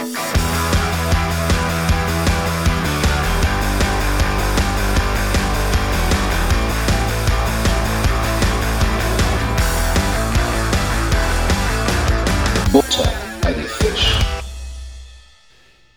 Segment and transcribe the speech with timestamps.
[0.00, 0.12] Butter.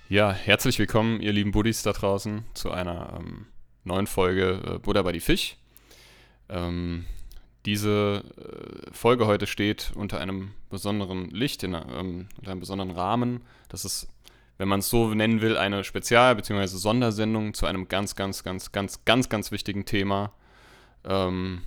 [0.10, 3.46] Ja, herzlich willkommen, ihr lieben Buddies da draußen, zu einer ähm,
[3.86, 5.56] neuen Folge äh, Buddha bei die Fisch.
[6.50, 7.06] Ähm,
[7.66, 13.42] diese äh, Folge heute steht unter einem besonderen Licht, in, ähm, unter einem besonderen Rahmen.
[13.70, 14.08] Das ist,
[14.58, 16.68] wenn man es so nennen will, eine Spezial- bzw.
[16.68, 20.34] Sondersendung zu einem ganz, ganz, ganz, ganz, ganz, ganz wichtigen Thema,
[21.06, 21.62] ähm,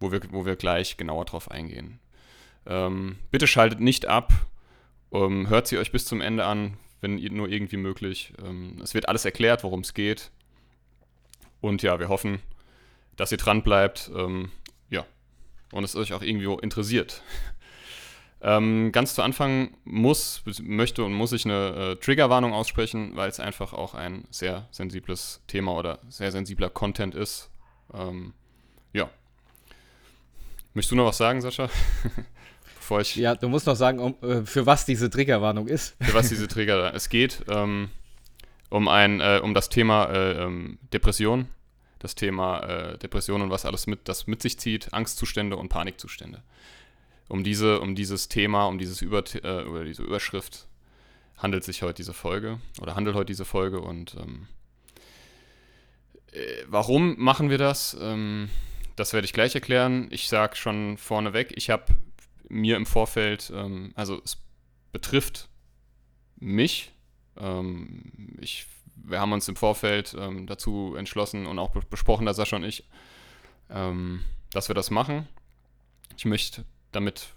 [0.00, 2.00] wo, wir, wo wir gleich genauer drauf eingehen.
[2.66, 4.32] Ähm, bitte schaltet nicht ab,
[5.12, 8.32] ähm, hört sie euch bis zum Ende an, wenn nur irgendwie möglich.
[8.44, 10.30] Ähm, es wird alles erklärt, worum es geht.
[11.60, 12.40] Und ja, wir hoffen,
[13.16, 14.10] dass ihr dran bleibt.
[14.14, 14.50] Ähm,
[15.72, 17.22] und es euch auch irgendwie interessiert.
[18.42, 23.40] Ähm, ganz zu Anfang muss, möchte und muss ich eine äh, Triggerwarnung aussprechen, weil es
[23.40, 27.50] einfach auch ein sehr sensibles Thema oder sehr sensibler Content ist.
[27.94, 28.34] Ähm,
[28.92, 29.08] ja.
[30.74, 31.70] Möchtest du noch was sagen, Sascha?
[32.76, 35.96] Bevor ich ja, du musst noch sagen, um, äh, für was diese Triggerwarnung ist.
[36.00, 36.94] Für was diese Trigger.
[36.94, 37.88] Es geht ähm,
[38.68, 41.48] um ein, äh, um das Thema äh, ähm, Depression
[41.98, 46.42] das Thema äh, Depression und was alles mit, das mit sich zieht, Angstzustände und Panikzustände.
[47.28, 50.68] Um, diese, um dieses Thema, um dieses Über, äh, über diese Überschrift
[51.36, 54.46] handelt sich heute diese Folge oder handelt heute diese Folge und ähm,
[56.32, 57.96] äh, warum machen wir das?
[58.00, 58.48] Ähm,
[58.94, 60.08] das werde ich gleich erklären.
[60.10, 61.94] Ich sage schon vorneweg, ich habe
[62.48, 64.38] mir im Vorfeld, ähm, also es
[64.92, 65.48] betrifft
[66.36, 66.92] mich.
[67.36, 72.56] Ähm, ich wir haben uns im Vorfeld ähm, dazu entschlossen und auch besprochen, dass Sascha
[72.56, 72.84] und ich,
[73.70, 75.28] ähm, dass wir das machen.
[76.16, 77.28] Ich möchte damit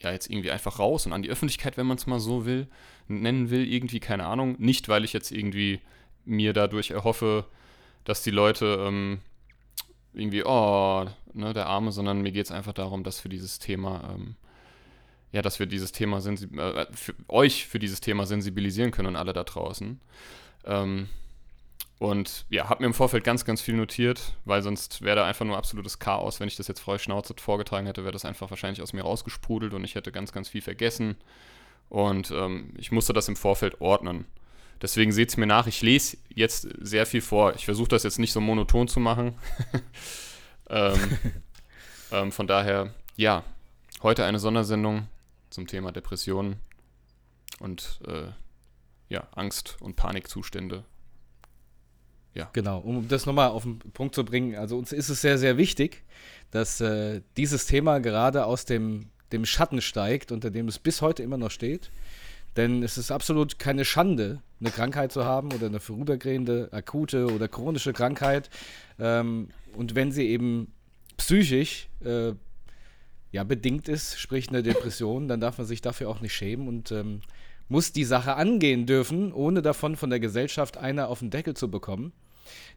[0.00, 2.68] ja jetzt irgendwie einfach raus und an die Öffentlichkeit, wenn man es mal so will,
[3.08, 4.56] nennen will, irgendwie, keine Ahnung.
[4.58, 5.80] Nicht, weil ich jetzt irgendwie
[6.24, 7.46] mir dadurch erhoffe,
[8.04, 9.20] dass die Leute ähm,
[10.12, 14.14] irgendwie, oh, ne, der Arme, sondern mir geht es einfach darum, dass für dieses Thema
[14.14, 14.36] ähm,
[15.34, 19.32] ja, dass wir dieses Thema äh, für euch für dieses Thema sensibilisieren können und alle
[19.32, 20.00] da draußen.
[20.64, 21.08] Ähm,
[21.98, 25.44] und ja, habe mir im Vorfeld ganz, ganz viel notiert, weil sonst wäre da einfach
[25.44, 26.40] nur absolutes Chaos.
[26.40, 29.72] Wenn ich das jetzt frei Schnauze vorgetragen hätte, wäre das einfach wahrscheinlich aus mir rausgesprudelt
[29.72, 31.16] und ich hätte ganz, ganz viel vergessen.
[31.88, 34.26] Und ähm, ich musste das im Vorfeld ordnen.
[34.82, 37.54] Deswegen seht es mir nach, ich lese jetzt sehr viel vor.
[37.54, 39.38] Ich versuche das jetzt nicht so monoton zu machen.
[40.68, 41.18] ähm,
[42.12, 43.44] ähm, von daher, ja,
[44.02, 45.06] heute eine Sondersendung
[45.48, 46.56] zum Thema Depressionen
[47.60, 48.32] und äh,
[49.08, 50.84] ja, Angst- und Panikzustände.
[52.34, 52.50] Ja.
[52.52, 55.56] Genau, um das nochmal auf den Punkt zu bringen, also uns ist es sehr, sehr
[55.56, 56.02] wichtig,
[56.50, 61.22] dass äh, dieses Thema gerade aus dem, dem Schatten steigt, unter dem es bis heute
[61.22, 61.90] immer noch steht.
[62.56, 67.48] Denn es ist absolut keine Schande, eine Krankheit zu haben oder eine vorübergehende, akute oder
[67.48, 68.48] chronische Krankheit.
[68.98, 70.72] Ähm, und wenn sie eben
[71.16, 72.32] psychisch äh,
[73.32, 76.92] ja, bedingt ist, sprich eine Depression, dann darf man sich dafür auch nicht schämen und
[76.92, 77.20] ähm,
[77.68, 81.70] muss die Sache angehen dürfen, ohne davon von der Gesellschaft einer auf den Deckel zu
[81.70, 82.12] bekommen.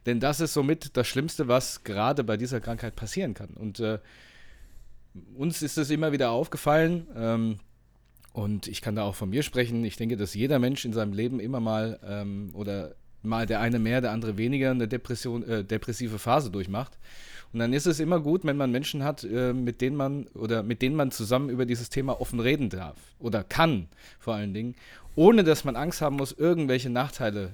[0.05, 3.49] Denn das ist somit das Schlimmste, was gerade bei dieser Krankheit passieren kann.
[3.49, 3.99] Und äh,
[5.35, 7.59] uns ist es immer wieder aufgefallen, ähm,
[8.37, 11.11] und ich kann da auch von mir sprechen, ich denke, dass jeder Mensch in seinem
[11.11, 12.93] Leben immer mal ähm, oder
[13.27, 16.97] mal der eine mehr, der andere weniger eine Depression, äh, depressive Phase durchmacht.
[17.53, 20.63] Und dann ist es immer gut, wenn man Menschen hat, äh, mit denen man oder
[20.63, 23.87] mit denen man zusammen über dieses Thema offen reden darf oder kann,
[24.19, 24.75] vor allen Dingen,
[25.15, 27.53] ohne dass man Angst haben muss, irgendwelche Nachteile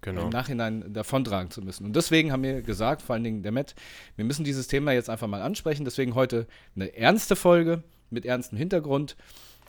[0.00, 0.24] genau.
[0.24, 1.84] im Nachhinein davontragen zu müssen.
[1.84, 3.74] Und deswegen haben wir gesagt, vor allen Dingen der Matt,
[4.16, 5.84] wir müssen dieses Thema jetzt einfach mal ansprechen.
[5.84, 9.16] Deswegen heute eine ernste Folge mit ernstem Hintergrund.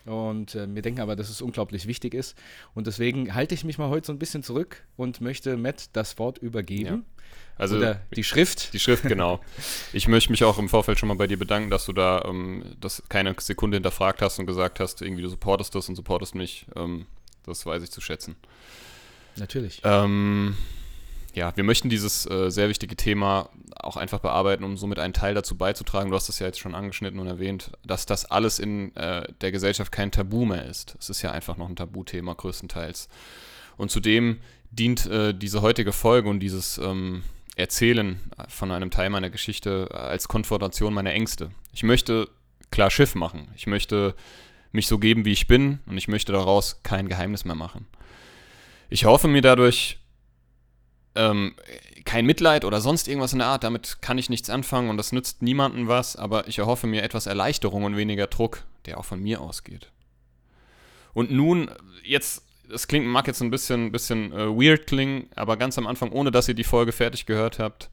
[0.06, 2.38] Und äh, wir denken aber, dass es unglaublich wichtig ist.
[2.74, 6.18] Und deswegen halte ich mich mal heute so ein bisschen zurück und möchte Matt das
[6.20, 6.86] Wort übergeben.
[6.86, 7.02] Ja.
[7.58, 8.74] Also Oder die Schrift.
[8.74, 9.40] Die Schrift, genau.
[9.94, 12.64] ich möchte mich auch im Vorfeld schon mal bei dir bedanken, dass du da ähm,
[12.82, 16.68] das keine Sekunde hinterfragt hast und gesagt hast, irgendwie du supportest das und supportest mich.
[16.76, 17.06] Ähm,
[17.46, 18.36] das weiß ich zu schätzen.
[19.38, 19.82] Natürlich.
[19.84, 20.56] Ähm,
[21.36, 25.34] ja, wir möchten dieses äh, sehr wichtige Thema auch einfach bearbeiten, um somit einen Teil
[25.34, 26.10] dazu beizutragen.
[26.10, 29.52] Du hast das ja jetzt schon angeschnitten und erwähnt, dass das alles in äh, der
[29.52, 30.96] Gesellschaft kein Tabu mehr ist.
[30.98, 33.10] Es ist ja einfach noch ein Tabuthema größtenteils.
[33.76, 34.38] Und zudem
[34.72, 37.24] dient äh, diese heutige Folge und dieses ähm,
[37.58, 41.52] Erzählen von einem Teil meiner Geschichte als Konfrontation meiner Ängste.
[41.74, 42.30] Ich möchte
[42.72, 43.50] klar Schiff machen.
[43.56, 44.16] Ich möchte
[44.72, 47.88] mich so geben, wie ich bin und ich möchte daraus kein Geheimnis mehr machen.
[48.90, 50.00] Ich hoffe mir dadurch
[51.16, 51.56] ähm,
[52.06, 53.64] kein Mitleid oder sonst irgendwas in der Art.
[53.64, 57.26] Damit kann ich nichts anfangen und das nützt niemandem was, aber ich erhoffe mir etwas
[57.26, 59.92] Erleichterung und weniger Druck, der auch von mir ausgeht.
[61.14, 61.72] Und nun,
[62.04, 66.12] jetzt das klingt, mag jetzt ein bisschen, bisschen äh, weird klingen, aber ganz am Anfang,
[66.12, 67.90] ohne dass ihr die Folge fertig gehört habt,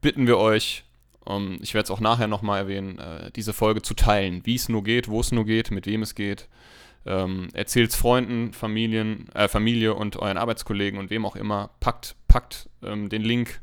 [0.00, 0.84] bitten wir euch,
[1.24, 4.68] um, ich werde es auch nachher nochmal erwähnen, äh, diese Folge zu teilen, wie es
[4.68, 6.48] nur geht, wo es nur geht, mit wem es geht.
[7.06, 11.70] Ähm, Erzählt es Freunden, Familien, äh, Familie und euren Arbeitskollegen und wem auch immer.
[11.80, 13.60] Packt, packt ähm, den Link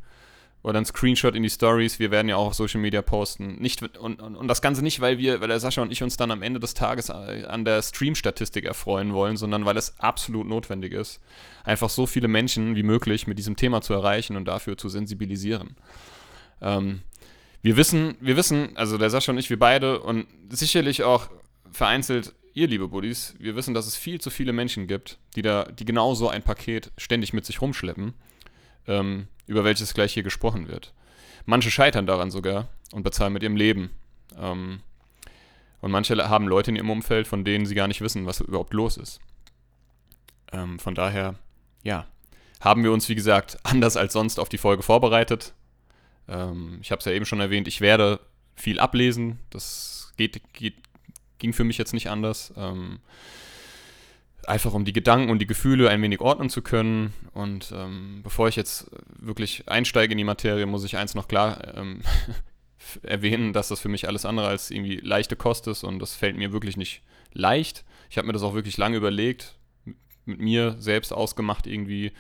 [0.62, 2.00] oder ein Screenshot in die Stories.
[2.00, 3.56] Wir werden ja auch auf Social Media posten.
[3.60, 6.18] Nicht, und, und, und das Ganze nicht, weil wir, weil der Sascha und ich uns
[6.18, 10.46] dann am Ende des Tages äh, an der Stream-Statistik erfreuen wollen, sondern weil es absolut
[10.46, 11.22] notwendig ist,
[11.64, 15.78] einfach so viele Menschen wie möglich mit diesem Thema zu erreichen und dafür zu sensibilisieren.
[16.62, 17.02] Ähm,
[17.62, 21.30] wir wissen, wir wissen, also der Sascha und ich, wir beide und sicherlich auch
[21.72, 25.66] vereinzelt ihr, liebe Buddies, wir wissen, dass es viel zu viele Menschen gibt, die da,
[25.66, 28.16] die genau so ein Paket ständig mit sich rumschleppen,
[28.88, 30.94] ähm, über welches gleich hier gesprochen wird.
[31.46, 33.92] Manche scheitern daran sogar und bezahlen mit ihrem Leben.
[34.38, 34.82] Ähm,
[35.82, 38.74] und manche haben Leute in ihrem Umfeld, von denen sie gar nicht wissen, was überhaupt
[38.74, 39.20] los ist.
[40.52, 41.36] Ähm, von daher,
[41.84, 42.08] ja,
[42.60, 45.54] haben wir uns, wie gesagt, anders als sonst auf die Folge vorbereitet.
[46.28, 48.20] Ähm, ich habe es ja eben schon erwähnt, ich werde
[48.56, 49.40] viel ablesen.
[49.50, 50.76] Das geht, geht
[51.38, 52.54] ging für mich jetzt nicht anders.
[52.58, 53.00] Ähm,
[54.48, 57.14] einfach um die Gedanken und die Gefühle ein wenig ordnen zu können.
[57.34, 58.90] Und ähm, bevor ich jetzt
[59.20, 62.02] wirklich einsteige in die Materie, muss ich eins noch klar ähm,
[63.04, 66.38] erwähnen, dass das für mich alles andere als irgendwie leichte Kost ist und das fällt
[66.38, 67.02] mir wirklich nicht
[67.34, 67.84] leicht.
[68.10, 69.56] Ich habe mir das auch wirklich lange überlegt,
[70.26, 72.14] mit mir selbst ausgemacht irgendwie,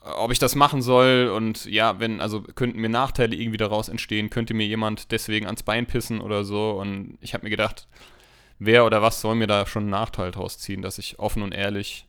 [0.00, 4.30] ob ich das machen soll und ja, wenn, also könnten mir Nachteile irgendwie daraus entstehen,
[4.30, 7.86] könnte mir jemand deswegen ans Bein pissen oder so und ich habe mir gedacht,
[8.58, 11.52] wer oder was soll mir da schon einen Nachteil draus ziehen, dass ich offen und
[11.52, 12.06] ehrlich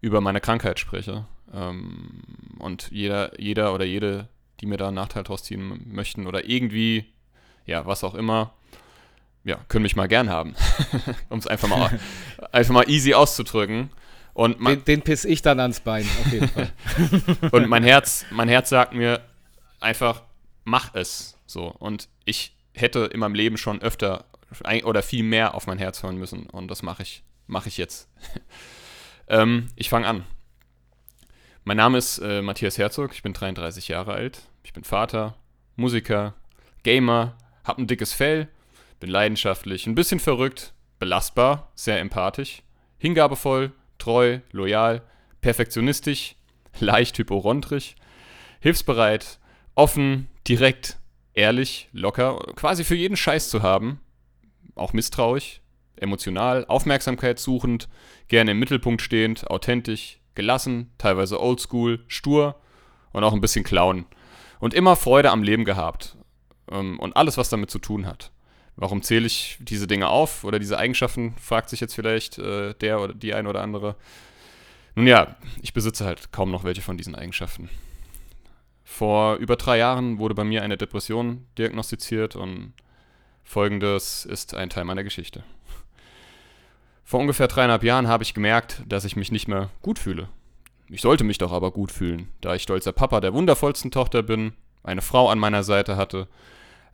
[0.00, 1.26] über meine Krankheit spreche.
[1.52, 2.22] Ähm,
[2.58, 4.28] und jeder, jeder oder jede,
[4.60, 7.06] die mir da einen Nachteil draus ziehen möchten oder irgendwie,
[7.66, 8.52] ja, was auch immer,
[9.44, 10.54] ja, können mich mal gern haben.
[11.28, 11.98] um es einfach mal,
[12.52, 13.90] einfach mal easy auszudrücken.
[14.32, 16.72] Und man, den, den piss ich dann ans Bein, auf jeden Fall.
[17.50, 19.20] und mein Herz, mein Herz sagt mir
[19.80, 20.22] einfach,
[20.64, 21.36] mach es.
[21.46, 21.66] So.
[21.66, 24.24] Und ich hätte in meinem Leben schon öfter
[24.84, 26.46] oder viel mehr auf mein Herz hören müssen.
[26.46, 28.08] Und das mache ich, mache ich jetzt.
[29.28, 30.24] ähm, ich fange an.
[31.64, 34.42] Mein Name ist äh, Matthias Herzog, ich bin 33 Jahre alt.
[34.62, 35.36] Ich bin Vater,
[35.76, 36.34] Musiker,
[36.82, 38.48] Gamer, habe ein dickes Fell,
[38.98, 42.62] bin leidenschaftlich, ein bisschen verrückt, belastbar, sehr empathisch,
[42.98, 45.02] hingabevoll, treu, loyal,
[45.40, 46.36] perfektionistisch,
[46.80, 47.94] leicht hypochondrisch,
[48.60, 49.38] hilfsbereit,
[49.74, 50.98] offen, direkt,
[51.34, 54.00] ehrlich, locker, quasi für jeden Scheiß zu haben,
[54.74, 55.60] auch misstrauisch,
[55.96, 57.88] emotional, Aufmerksamkeit suchend,
[58.28, 62.60] gerne im Mittelpunkt stehend, authentisch, gelassen, teilweise oldschool, stur
[63.12, 64.06] und auch ein bisschen clown.
[64.58, 66.16] Und immer Freude am Leben gehabt.
[66.70, 68.30] Ähm, und alles, was damit zu tun hat.
[68.76, 73.00] Warum zähle ich diese Dinge auf oder diese Eigenschaften, fragt sich jetzt vielleicht äh, der
[73.00, 73.96] oder die ein oder andere.
[74.94, 77.68] Nun ja, ich besitze halt kaum noch welche von diesen Eigenschaften.
[78.84, 82.72] Vor über drei Jahren wurde bei mir eine Depression diagnostiziert und
[83.50, 85.42] Folgendes ist ein Teil meiner Geschichte.
[87.02, 90.28] Vor ungefähr dreieinhalb Jahren habe ich gemerkt, dass ich mich nicht mehr gut fühle.
[90.88, 94.52] Ich sollte mich doch aber gut fühlen, da ich stolzer Papa der wundervollsten Tochter bin,
[94.84, 96.28] eine Frau an meiner Seite hatte,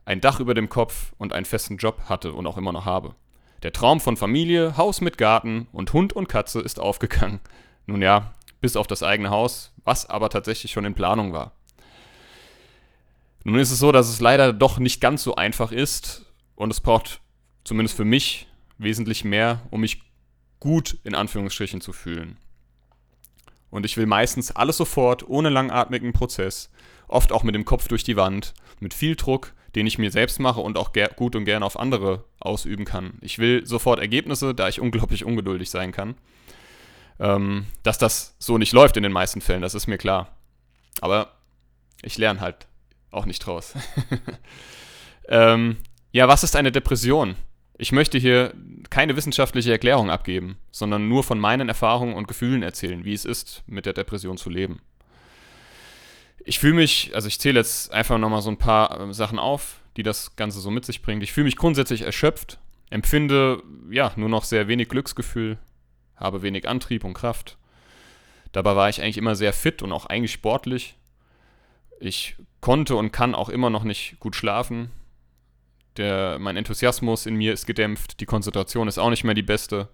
[0.03, 3.13] ein Dach über dem Kopf und einen festen Job hatte und auch immer noch habe.
[3.61, 7.39] Der Traum von Familie, Haus mit Garten und Hund und Katze ist aufgegangen.
[7.85, 11.51] Nun ja, bis auf das eigene Haus, was aber tatsächlich schon in Planung war.
[13.43, 16.23] Nun ist es so, dass es leider doch nicht ganz so einfach ist,
[16.57, 17.21] und es braucht
[17.63, 18.47] zumindest für mich
[18.77, 20.01] wesentlich mehr, um mich
[20.59, 22.37] gut in Anführungsstrichen zu fühlen.
[23.69, 26.69] Und ich will meistens alles sofort, ohne langatmigen Prozess,
[27.07, 30.39] oft auch mit dem Kopf durch die Wand, mit viel Druck, den ich mir selbst
[30.39, 33.19] mache und auch gut und gerne auf andere ausüben kann.
[33.21, 36.15] Ich will sofort Ergebnisse, da ich unglaublich ungeduldig sein kann.
[37.19, 40.35] Ähm, dass das so nicht läuft in den meisten Fällen, das ist mir klar.
[41.01, 41.33] Aber
[42.01, 42.67] ich lerne halt
[43.11, 43.73] auch nicht draus.
[45.27, 45.77] ähm,
[46.17, 47.35] ja, was ist eine Depression?
[47.77, 48.51] Ich möchte hier
[48.89, 53.61] keine wissenschaftliche Erklärung abgeben, sondern nur von meinen Erfahrungen und Gefühlen erzählen, wie es ist,
[53.67, 54.81] mit der Depression zu leben.
[56.43, 59.79] Ich fühle mich, also ich zähle jetzt einfach nochmal so ein paar äh, Sachen auf,
[59.95, 61.21] die das Ganze so mit sich bringt.
[61.21, 62.57] Ich fühle mich grundsätzlich erschöpft,
[62.89, 65.59] empfinde ja nur noch sehr wenig Glücksgefühl,
[66.15, 67.57] habe wenig Antrieb und Kraft.
[68.53, 70.95] Dabei war ich eigentlich immer sehr fit und auch eigentlich sportlich.
[71.99, 74.89] Ich konnte und kann auch immer noch nicht gut schlafen,
[75.97, 79.89] der, mein Enthusiasmus in mir ist gedämpft, die Konzentration ist auch nicht mehr die beste.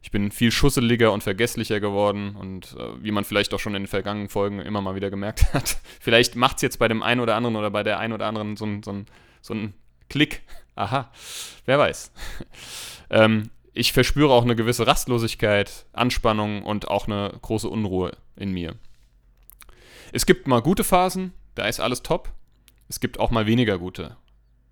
[0.00, 3.82] Ich bin viel schusseliger und vergesslicher geworden und äh, wie man vielleicht auch schon in
[3.82, 7.20] den vergangenen Folgen immer mal wieder gemerkt hat, vielleicht macht es jetzt bei dem einen
[7.20, 9.04] oder anderen oder bei der einen oder anderen so ein, so
[9.40, 9.74] so ein
[10.08, 10.42] Klick.
[10.74, 11.10] Aha,
[11.64, 12.12] wer weiß.
[13.10, 18.74] ähm, ich verspüre auch eine gewisse Rastlosigkeit, Anspannung und auch eine große Unruhe in mir.
[20.12, 22.30] Es gibt mal gute Phasen, da ist alles top.
[22.88, 24.16] Es gibt auch mal weniger gute.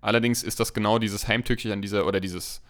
[0.01, 2.61] Allerdings ist das genau dieses Heimtückchen an dieser oder dieses,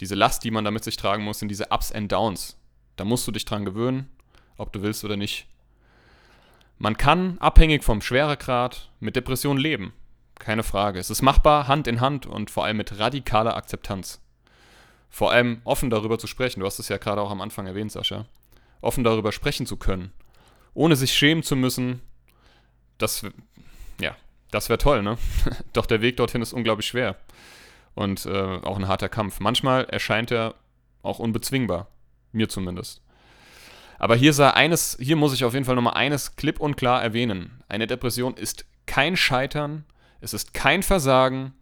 [0.00, 2.56] diese Last, die man da mit sich tragen muss, sind diese Ups and Downs.
[2.96, 4.08] Da musst du dich dran gewöhnen,
[4.56, 5.46] ob du willst oder nicht.
[6.78, 9.92] Man kann, abhängig vom Schweregrad, mit Depressionen leben.
[10.38, 10.98] Keine Frage.
[10.98, 14.20] Es ist machbar, Hand in Hand und vor allem mit radikaler Akzeptanz.
[15.08, 16.60] Vor allem offen darüber zu sprechen.
[16.60, 18.26] Du hast es ja gerade auch am Anfang erwähnt, Sascha.
[18.80, 20.12] Offen darüber sprechen zu können.
[20.74, 22.00] Ohne sich schämen zu müssen.
[22.98, 23.24] Das,
[24.54, 25.18] das wäre toll, ne?
[25.72, 27.16] Doch der Weg dorthin ist unglaublich schwer.
[27.94, 28.30] Und äh,
[28.62, 29.40] auch ein harter Kampf.
[29.40, 30.54] Manchmal erscheint er
[31.02, 31.88] auch unbezwingbar.
[32.32, 33.02] Mir zumindest.
[33.98, 37.02] Aber hier sei eines, hier muss ich auf jeden Fall nochmal eines klipp und klar
[37.02, 37.62] erwähnen.
[37.68, 39.84] Eine Depression ist kein Scheitern,
[40.20, 41.52] es ist kein Versagen,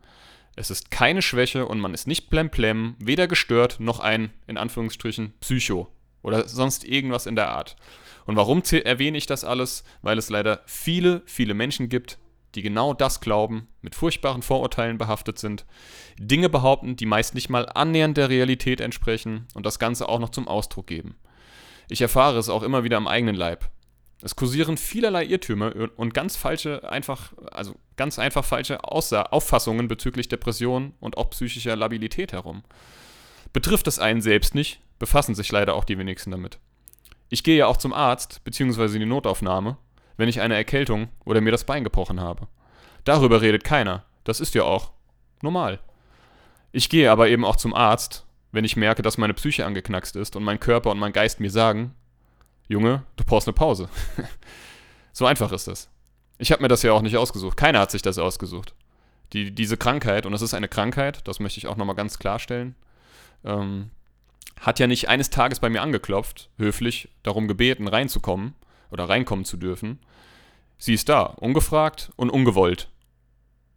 [0.56, 5.34] es ist keine Schwäche und man ist nicht plemplem, weder gestört noch ein, in Anführungsstrichen,
[5.40, 5.88] Psycho
[6.22, 7.76] oder sonst irgendwas in der Art.
[8.24, 9.84] Und warum erwähne ich das alles?
[10.00, 12.18] Weil es leider viele, viele Menschen gibt,
[12.54, 15.64] die genau das glauben, mit furchtbaren Vorurteilen behaftet sind,
[16.18, 20.30] Dinge behaupten, die meist nicht mal annähernd der Realität entsprechen und das Ganze auch noch
[20.30, 21.16] zum Ausdruck geben.
[21.88, 23.70] Ich erfahre es auch immer wieder am eigenen Leib.
[24.22, 30.28] Es kursieren vielerlei Irrtümer und ganz falsche, einfach, also ganz einfach falsche Aussa Auffassungen bezüglich
[30.28, 32.62] Depression und auch psychischer Labilität herum.
[33.52, 36.60] Betrifft es einen selbst nicht, befassen sich leider auch die wenigsten damit.
[37.30, 38.84] Ich gehe ja auch zum Arzt bzw.
[38.94, 39.76] in die Notaufnahme,
[40.16, 42.48] wenn ich eine Erkältung oder mir das Bein gebrochen habe.
[43.04, 44.04] Darüber redet keiner.
[44.24, 44.92] Das ist ja auch
[45.42, 45.80] normal.
[46.70, 50.36] Ich gehe aber eben auch zum Arzt, wenn ich merke, dass meine Psyche angeknackst ist
[50.36, 51.94] und mein Körper und mein Geist mir sagen,
[52.68, 53.88] Junge, du brauchst eine Pause.
[55.12, 55.88] so einfach ist das.
[56.38, 57.56] Ich habe mir das ja auch nicht ausgesucht.
[57.56, 58.74] Keiner hat sich das ausgesucht.
[59.32, 62.74] Die, diese Krankheit, und das ist eine Krankheit, das möchte ich auch nochmal ganz klarstellen,
[63.44, 63.90] ähm,
[64.60, 68.54] hat ja nicht eines Tages bei mir angeklopft, höflich darum gebeten, reinzukommen
[68.92, 69.98] oder reinkommen zu dürfen.
[70.78, 72.88] Sie ist da, ungefragt und ungewollt.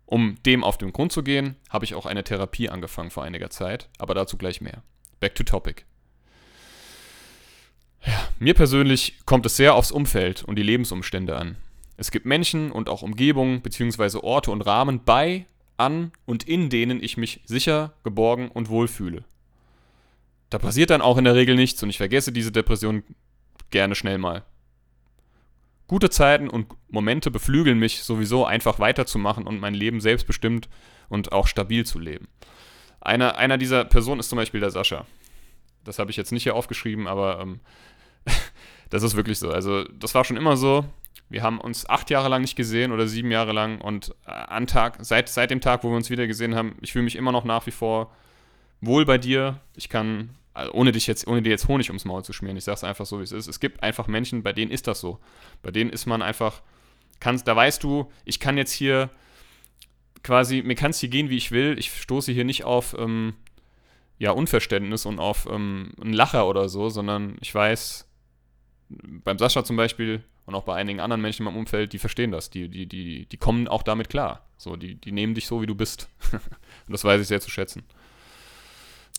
[0.05, 3.49] Um dem auf den Grund zu gehen, habe ich auch eine Therapie angefangen vor einiger
[3.49, 4.83] Zeit, aber dazu gleich mehr.
[5.19, 5.83] Back to topic.
[8.05, 11.57] Ja, mir persönlich kommt es sehr aufs Umfeld und die Lebensumstände an.
[11.97, 14.19] Es gibt Menschen und auch Umgebungen bzw.
[14.19, 15.45] Orte und Rahmen bei,
[15.77, 19.23] an und in denen ich mich sicher, geborgen und wohl fühle.
[20.49, 23.03] Da passiert dann auch in der Regel nichts und ich vergesse diese Depression
[23.71, 24.43] gerne schnell mal.
[25.87, 30.67] Gute Zeiten und Momente beflügeln mich sowieso einfach weiterzumachen und mein Leben selbstbestimmt
[31.09, 32.27] und auch stabil zu leben.
[33.01, 35.05] Einer, einer dieser Personen ist zum Beispiel der Sascha.
[35.83, 37.59] Das habe ich jetzt nicht hier aufgeschrieben, aber ähm,
[38.89, 39.51] das ist wirklich so.
[39.51, 40.85] Also das war schon immer so.
[41.29, 44.65] Wir haben uns acht Jahre lang nicht gesehen oder sieben Jahre lang und äh, an
[44.65, 47.31] Tag, seit, seit dem Tag, wo wir uns wieder gesehen haben, ich fühle mich immer
[47.31, 48.11] noch nach wie vor
[48.81, 49.61] wohl bei dir.
[49.75, 52.63] Ich kann also ohne dich jetzt, ohne dir jetzt Honig ums Maul zu schmieren, ich
[52.63, 53.47] sag's einfach so, wie es ist.
[53.47, 55.19] Es gibt einfach Menschen, bei denen ist das so.
[55.61, 56.61] Bei denen ist man einfach,
[57.19, 59.09] kannst, da weißt du, ich kann jetzt hier
[60.23, 61.77] quasi, mir kann es hier gehen, wie ich will.
[61.77, 63.33] Ich stoße hier nicht auf ähm,
[64.17, 68.09] ja, Unverständnis und auf ähm, einen Lacher oder so, sondern ich weiß,
[68.89, 72.31] beim Sascha zum Beispiel und auch bei einigen anderen Menschen in meinem Umfeld, die verstehen
[72.31, 74.47] das, die, die, die, die kommen auch damit klar.
[74.57, 76.07] So, die, die nehmen dich so, wie du bist.
[76.31, 76.41] und
[76.87, 77.83] das weiß ich sehr zu schätzen.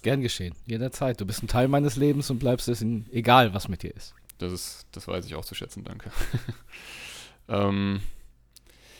[0.06, 1.20] Gern geschehen, jederzeit.
[1.20, 4.14] Du bist ein Teil meines Lebens und bleibst es in, egal, was mit dir ist.
[4.38, 6.12] Das ist, das weiß ich auch zu schätzen, danke.
[7.48, 8.00] ähm,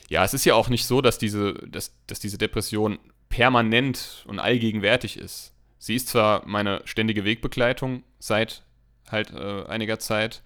[0.09, 2.99] ja, es ist ja auch nicht so, dass diese, dass, dass diese Depression
[3.29, 5.53] permanent und allgegenwärtig ist.
[5.79, 8.65] Sie ist zwar meine ständige Wegbegleitung seit
[9.09, 10.43] halt äh, einiger Zeit,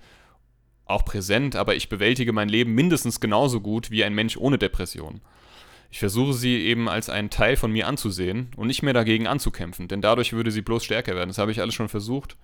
[0.85, 5.23] auch präsent, aber ich bewältige mein Leben mindestens genauso gut wie ein Mensch ohne Depression.
[5.91, 9.89] Ich versuche sie eben als einen Teil von mir anzusehen und nicht mehr dagegen anzukämpfen,
[9.89, 11.29] denn dadurch würde sie bloß stärker werden.
[11.29, 12.37] Das habe ich alles schon versucht.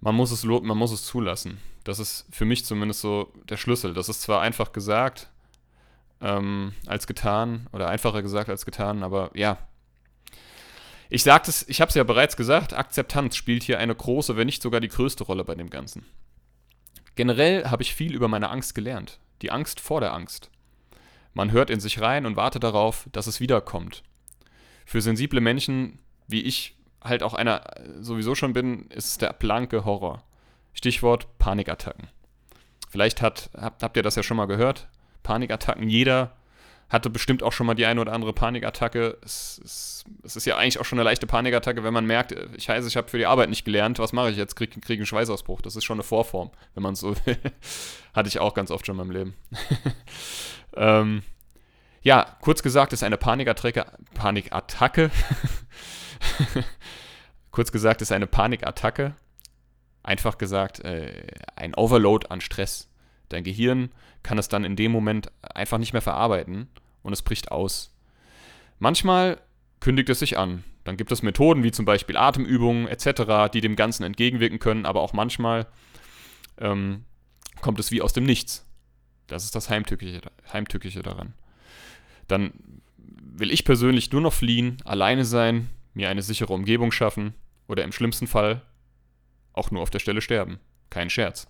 [0.00, 1.58] Man muss es, man muss es zulassen.
[1.84, 3.92] Das ist für mich zumindest so der Schlüssel.
[3.92, 5.28] Das ist zwar einfach gesagt
[6.20, 9.58] ähm, als getan oder einfacher gesagt als getan, aber ja.
[11.10, 14.46] Ich sagte es, ich habe es ja bereits gesagt, Akzeptanz spielt hier eine große, wenn
[14.46, 16.04] nicht sogar die größte Rolle bei dem Ganzen.
[17.14, 19.18] Generell habe ich viel über meine Angst gelernt.
[19.42, 20.50] Die Angst vor der Angst.
[21.34, 24.02] Man hört in sich rein und wartet darauf, dass es wiederkommt.
[24.84, 27.62] Für sensible Menschen, wie ich halt auch einer
[28.00, 30.24] sowieso schon bin, ist es der blanke Horror.
[30.72, 32.08] Stichwort Panikattacken.
[32.88, 34.88] Vielleicht hat, habt, habt ihr das ja schon mal gehört.
[35.22, 36.37] Panikattacken, jeder
[36.88, 39.18] hatte bestimmt auch schon mal die eine oder andere Panikattacke.
[39.24, 42.68] Es, es, es ist ja eigentlich auch schon eine leichte Panikattacke, wenn man merkt, ich
[42.68, 44.56] heiße, ich habe für die Arbeit nicht gelernt, was mache ich jetzt?
[44.56, 45.60] Kriege krieg einen Schweißausbruch.
[45.60, 47.38] Das ist schon eine Vorform, wenn man so will.
[48.14, 49.34] Hatte ich auch ganz oft schon in meinem Leben.
[50.76, 51.22] Ähm,
[52.02, 55.10] ja, kurz gesagt ist eine Panikattacke, Panikattacke
[57.50, 59.16] Kurz gesagt ist eine Panikattacke
[60.08, 62.87] einfach gesagt äh, ein Overload an Stress.
[63.28, 63.90] Dein Gehirn
[64.22, 66.68] kann es dann in dem Moment einfach nicht mehr verarbeiten
[67.02, 67.94] und es bricht aus.
[68.78, 69.40] Manchmal
[69.80, 70.64] kündigt es sich an.
[70.84, 75.00] Dann gibt es Methoden wie zum Beispiel Atemübungen etc., die dem Ganzen entgegenwirken können, aber
[75.00, 75.66] auch manchmal
[76.58, 77.04] ähm,
[77.60, 78.66] kommt es wie aus dem Nichts.
[79.26, 81.34] Das ist das Heimtückische, Heimtückische daran.
[82.26, 82.52] Dann
[82.96, 87.34] will ich persönlich nur noch fliehen, alleine sein, mir eine sichere Umgebung schaffen
[87.66, 88.62] oder im schlimmsten Fall
[89.52, 90.58] auch nur auf der Stelle sterben.
[90.90, 91.48] Kein Scherz.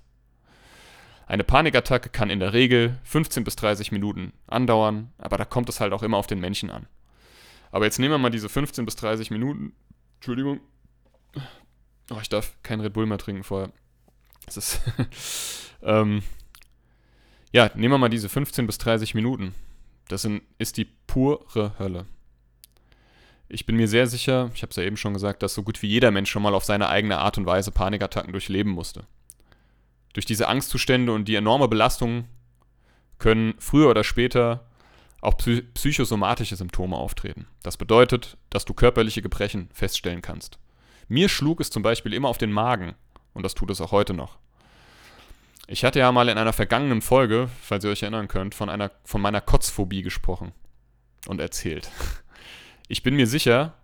[1.28, 5.78] Eine Panikattacke kann in der Regel 15 bis 30 Minuten andauern, aber da kommt es
[5.78, 6.86] halt auch immer auf den Menschen an.
[7.70, 9.74] Aber jetzt nehmen wir mal diese 15 bis 30 Minuten.
[10.16, 10.60] Entschuldigung.
[12.10, 13.70] Oh, ich darf kein Red Bull mehr trinken vorher.
[14.46, 14.80] Das ist.
[15.82, 16.22] ähm,
[17.52, 19.54] ja, nehmen wir mal diese 15 bis 30 Minuten.
[20.08, 22.06] Das sind, ist die pure Hölle.
[23.50, 25.82] Ich bin mir sehr sicher, ich habe es ja eben schon gesagt, dass so gut
[25.82, 29.04] wie jeder Mensch schon mal auf seine eigene Art und Weise Panikattacken durchleben musste.
[30.18, 32.24] Durch diese Angstzustände und die enorme Belastung
[33.18, 34.66] können früher oder später
[35.20, 37.46] auch psychosomatische Symptome auftreten.
[37.62, 40.58] Das bedeutet, dass du körperliche Gebrechen feststellen kannst.
[41.06, 42.96] Mir schlug es zum Beispiel immer auf den Magen
[43.32, 44.38] und das tut es auch heute noch.
[45.68, 48.90] Ich hatte ja mal in einer vergangenen Folge, falls ihr euch erinnern könnt, von, einer,
[49.04, 50.50] von meiner Kotzphobie gesprochen
[51.28, 51.92] und erzählt.
[52.90, 53.74] Ich bin mir sicher,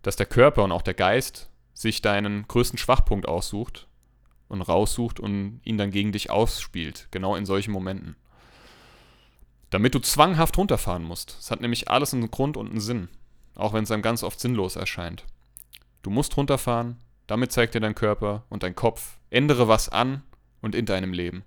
[0.00, 3.88] dass der Körper und auch der Geist sich deinen größten Schwachpunkt aussucht
[4.48, 8.16] und raussucht und ihn dann gegen dich ausspielt, genau in solchen Momenten.
[9.70, 11.36] Damit du zwanghaft runterfahren musst.
[11.40, 13.08] Es hat nämlich alles einen Grund und einen Sinn,
[13.54, 15.24] auch wenn es einem ganz oft sinnlos erscheint.
[16.02, 20.22] Du musst runterfahren, damit zeigt dir dein Körper und dein Kopf, ändere was an
[20.60, 21.44] und in deinem Leben.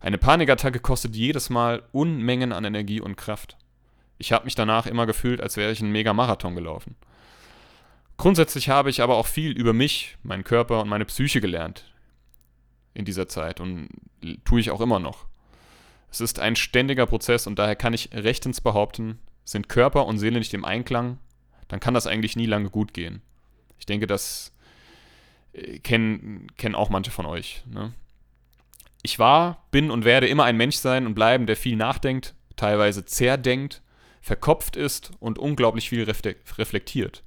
[0.00, 3.56] Eine Panikattacke kostet jedes Mal Unmengen an Energie und Kraft.
[4.18, 6.96] Ich habe mich danach immer gefühlt, als wäre ich einen Mega-Marathon gelaufen.
[8.22, 11.92] Grundsätzlich habe ich aber auch viel über mich, meinen Körper und meine Psyche gelernt
[12.94, 13.88] in dieser Zeit und
[14.44, 15.26] tue ich auch immer noch.
[16.08, 20.38] Es ist ein ständiger Prozess und daher kann ich rechtens behaupten, sind Körper und Seele
[20.38, 21.18] nicht im Einklang,
[21.66, 23.22] dann kann das eigentlich nie lange gut gehen.
[23.80, 24.54] Ich denke, das
[25.52, 27.64] äh, kennen, kennen auch manche von euch.
[27.68, 27.92] Ne?
[29.02, 33.04] Ich war, bin und werde immer ein Mensch sein und bleiben, der viel nachdenkt, teilweise
[33.04, 33.82] zerdenkt,
[34.20, 37.24] verkopft ist und unglaublich viel reflektiert.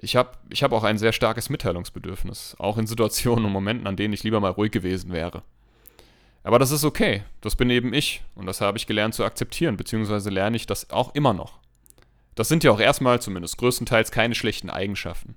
[0.00, 3.96] Ich habe ich hab auch ein sehr starkes Mitteilungsbedürfnis, auch in Situationen und Momenten, an
[3.96, 5.42] denen ich lieber mal ruhig gewesen wäre.
[6.42, 7.22] Aber das ist okay.
[7.40, 8.22] Das bin eben ich.
[8.34, 11.58] Und das habe ich gelernt zu akzeptieren, beziehungsweise lerne ich das auch immer noch.
[12.34, 15.36] Das sind ja auch erstmal, zumindest größtenteils, keine schlechten Eigenschaften.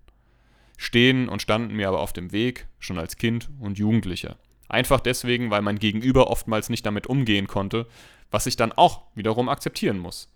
[0.78, 4.38] Stehen und standen mir aber auf dem Weg, schon als Kind und Jugendlicher.
[4.70, 7.88] Einfach deswegen, weil mein Gegenüber oftmals nicht damit umgehen konnte,
[8.32, 10.30] was ich dann auch wiederum akzeptieren muss.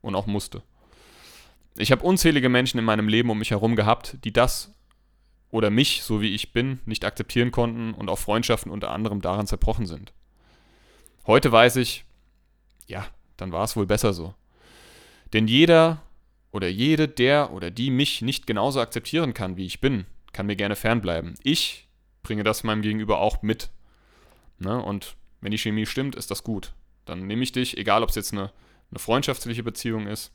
[0.00, 0.62] Und auch musste.
[1.80, 4.74] Ich habe unzählige Menschen in meinem Leben um mich herum gehabt, die das
[5.50, 9.46] oder mich, so wie ich bin, nicht akzeptieren konnten und auch Freundschaften unter anderem daran
[9.46, 10.12] zerbrochen sind.
[11.24, 12.04] Heute weiß ich,
[12.88, 14.34] ja, dann war es wohl besser so.
[15.32, 16.02] Denn jeder
[16.50, 20.56] oder jede, der oder die mich nicht genauso akzeptieren kann, wie ich bin, kann mir
[20.56, 21.36] gerne fernbleiben.
[21.44, 21.86] Ich
[22.24, 23.70] bringe das meinem Gegenüber auch mit.
[24.58, 24.82] Ne?
[24.82, 26.72] Und wenn die Chemie stimmt, ist das gut.
[27.04, 28.50] Dann nehme ich dich, egal ob es jetzt eine,
[28.90, 30.32] eine freundschaftliche Beziehung ist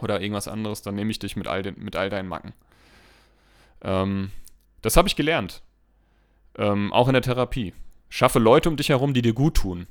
[0.00, 2.52] oder irgendwas anderes, dann nehme ich dich mit all, den, mit all deinen Macken.
[3.82, 4.30] Ähm,
[4.82, 5.62] das habe ich gelernt.
[6.58, 7.74] Ähm, auch in der Therapie.
[8.08, 9.86] Schaffe Leute um dich herum, die dir gut tun.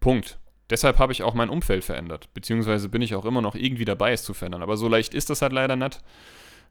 [0.00, 0.38] Punkt.
[0.68, 2.28] Deshalb habe ich auch mein Umfeld verändert.
[2.34, 4.62] Beziehungsweise bin ich auch immer noch irgendwie dabei, es zu verändern.
[4.62, 6.02] Aber so leicht ist das halt leider nicht.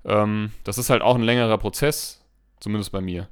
[0.03, 2.21] Ähm, das ist halt auch ein längerer Prozess.
[2.59, 3.29] Zumindest bei mir.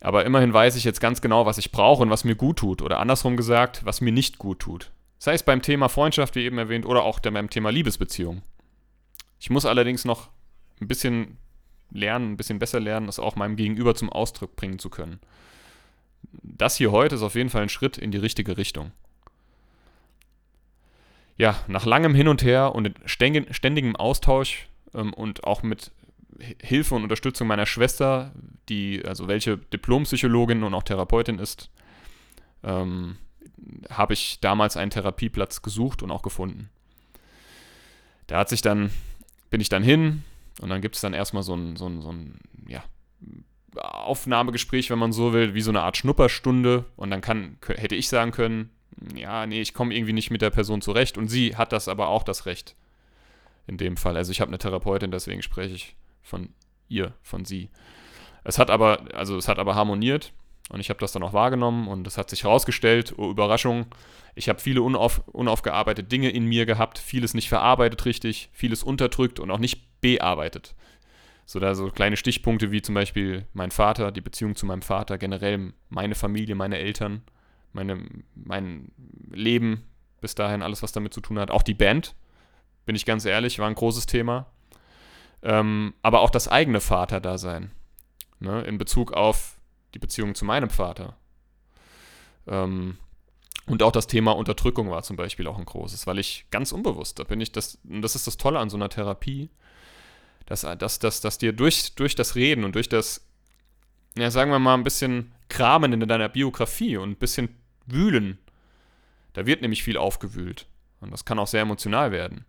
[0.00, 2.82] Aber immerhin weiß ich jetzt ganz genau, was ich brauche und was mir gut tut.
[2.82, 4.90] Oder andersrum gesagt, was mir nicht gut tut.
[5.22, 8.40] Sei es beim Thema Freundschaft, wie eben erwähnt, oder auch beim Thema Liebesbeziehung.
[9.38, 10.30] Ich muss allerdings noch
[10.80, 11.36] ein bisschen
[11.90, 15.20] lernen, ein bisschen besser lernen, das auch meinem Gegenüber zum Ausdruck bringen zu können.
[16.42, 18.92] Das hier heute ist auf jeden Fall ein Schritt in die richtige Richtung.
[21.36, 25.90] Ja, nach langem Hin und Her und ständigem Austausch ähm, und auch mit
[26.62, 28.32] Hilfe und Unterstützung meiner Schwester,
[28.70, 31.68] die, also welche Diplompsychologin und auch Therapeutin ist,
[32.62, 33.18] ähm,
[33.90, 36.70] habe ich damals einen Therapieplatz gesucht und auch gefunden.
[38.26, 38.90] Da hat sich dann,
[39.50, 40.22] bin ich dann hin,
[40.60, 42.84] und dann gibt es dann erstmal so ein, so ein, so ein ja,
[43.76, 46.84] Aufnahmegespräch, wenn man so will, wie so eine Art Schnupperstunde.
[46.96, 48.70] Und dann kann, hätte ich sagen können,
[49.14, 51.16] ja, nee, ich komme irgendwie nicht mit der Person zurecht.
[51.16, 52.76] Und sie hat das aber auch das Recht.
[53.66, 54.16] In dem Fall.
[54.16, 56.50] Also ich habe eine Therapeutin, deswegen spreche ich von
[56.88, 57.70] ihr, von sie.
[58.44, 60.32] Es hat aber, also es hat aber harmoniert
[60.70, 63.86] Und ich habe das dann auch wahrgenommen und es hat sich herausgestellt, oh Überraschung,
[64.36, 69.40] ich habe viele unauf, unaufgearbeitete Dinge in mir gehabt, vieles nicht verarbeitet richtig, vieles unterdrückt
[69.40, 70.76] und auch nicht bearbeitet.
[71.44, 75.18] So da so kleine Stichpunkte wie zum Beispiel mein Vater, die Beziehung zu meinem Vater,
[75.18, 77.22] generell meine Familie, meine Eltern,
[77.72, 78.06] meine,
[78.36, 78.92] mein
[79.32, 79.84] Leben
[80.20, 81.50] bis dahin, alles, was damit zu tun hat.
[81.50, 82.14] Auch die Band,
[82.86, 84.46] bin ich ganz ehrlich, war ein großes Thema.
[85.42, 87.72] Ähm, aber auch das eigene Vaterdasein.
[88.38, 89.59] Ne, in Bezug auf
[89.94, 91.16] die Beziehung zu meinem Vater.
[92.46, 92.98] Ähm,
[93.66, 97.18] und auch das Thema Unterdrückung war zum Beispiel auch ein großes, weil ich ganz unbewusst,
[97.18, 99.50] da bin ich, das, das ist das Tolle an so einer Therapie,
[100.46, 103.24] dass, dass, dass, dass dir durch, durch das Reden und durch das,
[104.16, 108.38] ja, sagen wir mal, ein bisschen Kramen in deiner Biografie und ein bisschen Wühlen,
[109.34, 110.66] da wird nämlich viel aufgewühlt.
[111.00, 112.44] Und das kann auch sehr emotional werden.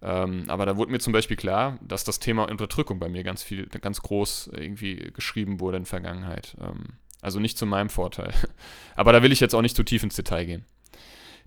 [0.00, 3.42] Ähm, aber da wurde mir zum Beispiel klar, dass das Thema Unterdrückung bei mir ganz
[3.42, 6.56] viel, ganz groß irgendwie geschrieben wurde in der Vergangenheit.
[6.60, 8.32] Ähm, also nicht zu meinem Vorteil.
[8.96, 10.64] Aber da will ich jetzt auch nicht zu tief ins Detail gehen.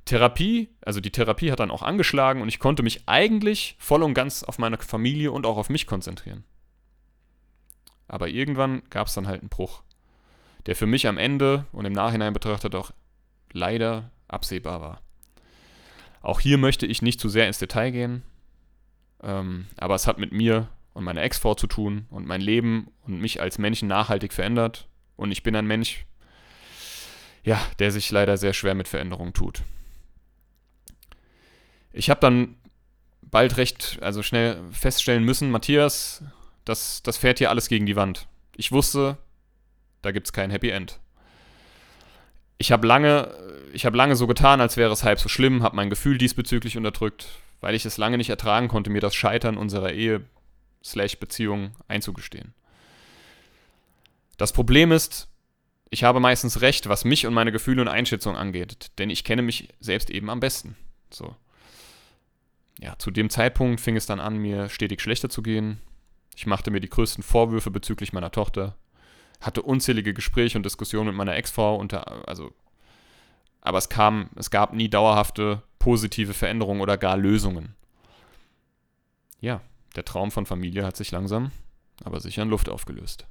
[0.06, 4.14] Therapie, also die Therapie hat dann auch angeschlagen und ich konnte mich eigentlich voll und
[4.14, 6.44] ganz auf meine Familie und auch auf mich konzentrieren.
[8.08, 9.84] Aber irgendwann gab es dann halt einen Bruch,
[10.66, 12.92] der für mich am Ende und im Nachhinein betrachtet auch
[13.54, 15.02] leider absehbar war.
[16.22, 18.24] Auch hier möchte ich nicht zu sehr ins Detail gehen,
[19.24, 23.20] ähm, aber es hat mit mir und meiner Ex-Frau zu tun und mein Leben und
[23.20, 24.88] mich als Menschen nachhaltig verändert.
[25.16, 26.06] Und ich bin ein Mensch,
[27.44, 29.64] ja, der sich leider sehr schwer mit Veränderungen tut.
[31.94, 32.56] Ich habe dann
[33.22, 36.24] bald recht, also schnell feststellen müssen, Matthias,
[36.66, 38.28] das, das fährt hier alles gegen die Wand.
[38.56, 39.18] Ich wusste,
[40.02, 41.00] da gibt es kein Happy End.
[42.58, 43.34] Ich habe lange,
[43.74, 46.78] ich habe lange so getan, als wäre es halb so schlimm, habe mein Gefühl diesbezüglich
[46.78, 47.28] unterdrückt,
[47.62, 50.26] weil ich es lange nicht ertragen konnte, mir das Scheitern unserer Ehe
[50.84, 52.54] slash Beziehung einzugestehen.
[54.38, 55.30] Das Problem ist,
[55.92, 59.42] ich habe meistens recht, was mich und meine Gefühle und Einschätzungen angeht, denn ich kenne
[59.42, 60.76] mich selbst eben am besten.
[61.12, 61.36] So.
[62.80, 65.80] Ja, zu dem Zeitpunkt fing es dann an, mir stetig schlechter zu gehen.
[66.36, 68.76] Ich machte mir die größten Vorwürfe bezüglich meiner Tochter,
[69.42, 72.54] hatte unzählige Gespräche und Diskussionen mit meiner Ex-Frau, unter, also,
[73.62, 77.76] aber es kam, es gab nie dauerhafte positive Veränderungen oder gar Lösungen.
[79.40, 79.62] Ja,
[79.96, 81.52] der Traum von Familie hat sich langsam,
[82.04, 83.28] aber sicher in Luft aufgelöst.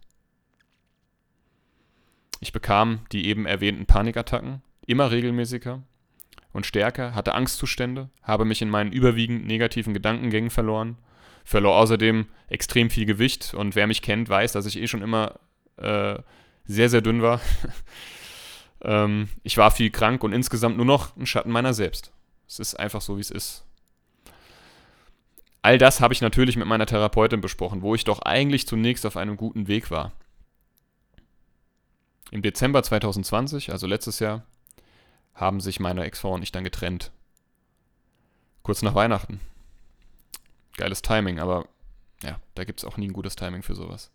[2.41, 5.83] Ich bekam die eben erwähnten Panikattacken immer regelmäßiger
[6.53, 10.97] und stärker, hatte Angstzustände, habe mich in meinen überwiegend negativen Gedankengängen verloren,
[11.45, 15.39] verlor außerdem extrem viel Gewicht und wer mich kennt, weiß, dass ich eh schon immer
[15.77, 16.19] äh,
[16.65, 17.41] sehr, sehr dünn war.
[18.83, 22.13] ähm, ich war viel krank und insgesamt nur noch ein Schatten meiner selbst.
[22.49, 23.65] Es ist einfach so, wie es ist.
[25.63, 29.17] All das habe ich natürlich mit meiner Therapeutin besprochen, wo ich doch eigentlich zunächst auf
[29.17, 30.13] einem guten Weg war.
[32.31, 34.45] Im Dezember 2020, also letztes Jahr,
[35.35, 37.11] haben sich meine Ex-Frau und ich dann getrennt.
[38.63, 39.41] Kurz nach Weihnachten.
[40.77, 41.67] Geiles Timing, aber
[42.23, 44.11] ja, da gibt es auch nie ein gutes Timing für sowas.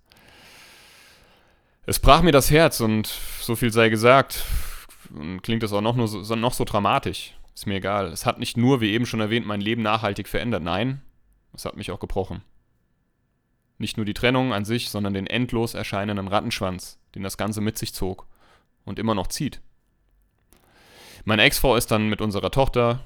[1.88, 3.08] Es brach mir das Herz und
[3.40, 4.44] so viel sei gesagt,
[5.44, 7.36] klingt das auch noch, nur so, noch so dramatisch.
[7.54, 8.08] Ist mir egal.
[8.08, 10.64] Es hat nicht nur, wie eben schon erwähnt, mein Leben nachhaltig verändert.
[10.64, 11.02] Nein,
[11.54, 12.42] es hat mich auch gebrochen.
[13.78, 17.78] Nicht nur die Trennung an sich, sondern den endlos erscheinenden Rattenschwanz, den das Ganze mit
[17.78, 18.26] sich zog
[18.84, 19.62] und immer noch zieht.
[21.24, 23.04] Meine Ex-Frau ist dann mit unserer Tochter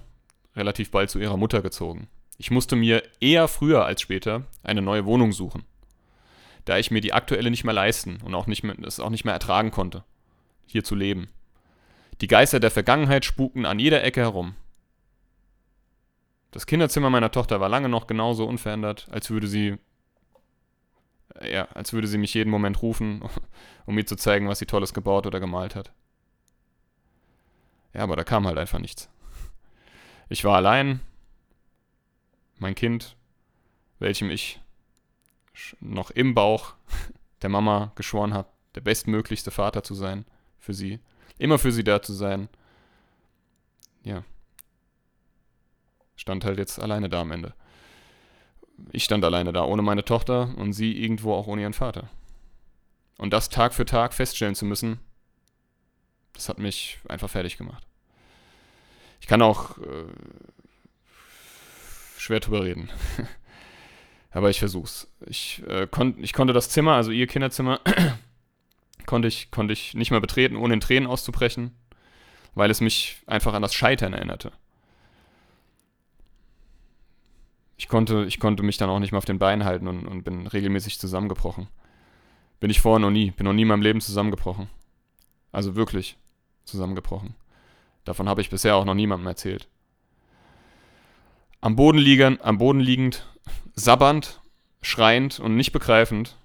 [0.56, 2.08] relativ bald zu ihrer Mutter gezogen.
[2.38, 5.63] Ich musste mir eher früher als später eine neue Wohnung suchen,
[6.69, 9.25] da ich mir die aktuelle nicht mehr leisten und auch nicht mehr, es auch nicht
[9.25, 10.03] mehr ertragen konnte,
[10.67, 11.27] hier zu leben.
[12.21, 14.55] Die Geister der Vergangenheit spukten an jeder Ecke herum.
[16.51, 19.79] Das Kinderzimmer meiner Tochter war lange noch genauso unverändert, als würde sie
[21.41, 23.23] ja, als würde sie mich jeden Moment rufen,
[23.88, 25.91] um mir zu zeigen, was sie Tolles gebaut oder gemalt hat.
[27.95, 29.10] Ja, aber da kam halt einfach nichts.
[30.27, 30.99] Ich war allein,
[32.60, 33.15] mein Kind,
[33.97, 34.62] welchem ich
[35.80, 36.74] noch im Bauch
[37.41, 40.26] der Mama geschworen habe, der bestmöglichste Vater zu sein
[40.60, 41.00] für sie
[41.39, 42.50] immer für sie da zu sein.
[44.04, 44.24] Ja.
[46.15, 47.56] Stand halt jetzt alleine da am Ende.
[48.91, 52.10] Ich stand alleine da, ohne meine Tochter und sie irgendwo auch ohne ihren Vater.
[53.17, 55.00] Und das Tag für Tag feststellen zu müssen,
[56.34, 57.86] das hat mich einfach fertig gemacht.
[59.19, 60.06] Ich kann auch äh,
[62.17, 62.89] schwer drüber reden.
[64.32, 65.08] Aber ich versuch's.
[65.26, 67.82] Ich, äh, kon ich konnte das Zimmer, also ihr Kinderzimmer,
[69.06, 71.72] konnte ich, konnte ich nicht mehr betreten, ohne in Tränen auszubrechen,
[72.54, 74.52] weil es mich einfach an das Scheitern erinnerte.
[77.78, 80.24] Ich konnte, ich konnte mich dann auch nicht mehr auf den Beinen halten und, und
[80.24, 81.68] bin regelmäßig zusammengebrochen.
[82.60, 84.70] Bin ich vorher noch nie, bin noch nie in meinem Leben zusammengebrochen.
[85.52, 86.18] Also wirklich
[86.65, 87.36] zusammengebrochen.
[88.04, 89.68] Davon habe ich bisher auch noch niemandem erzählt.
[91.62, 93.26] Am Boden, liegend, am Boden liegend,
[93.84, 94.42] sabbernd,
[94.82, 96.36] schreiend und nicht begreifend.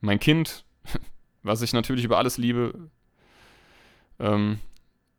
[0.00, 0.64] Mein Kind,
[1.42, 2.90] was ich natürlich über alles liebe,
[4.18, 4.58] ähm,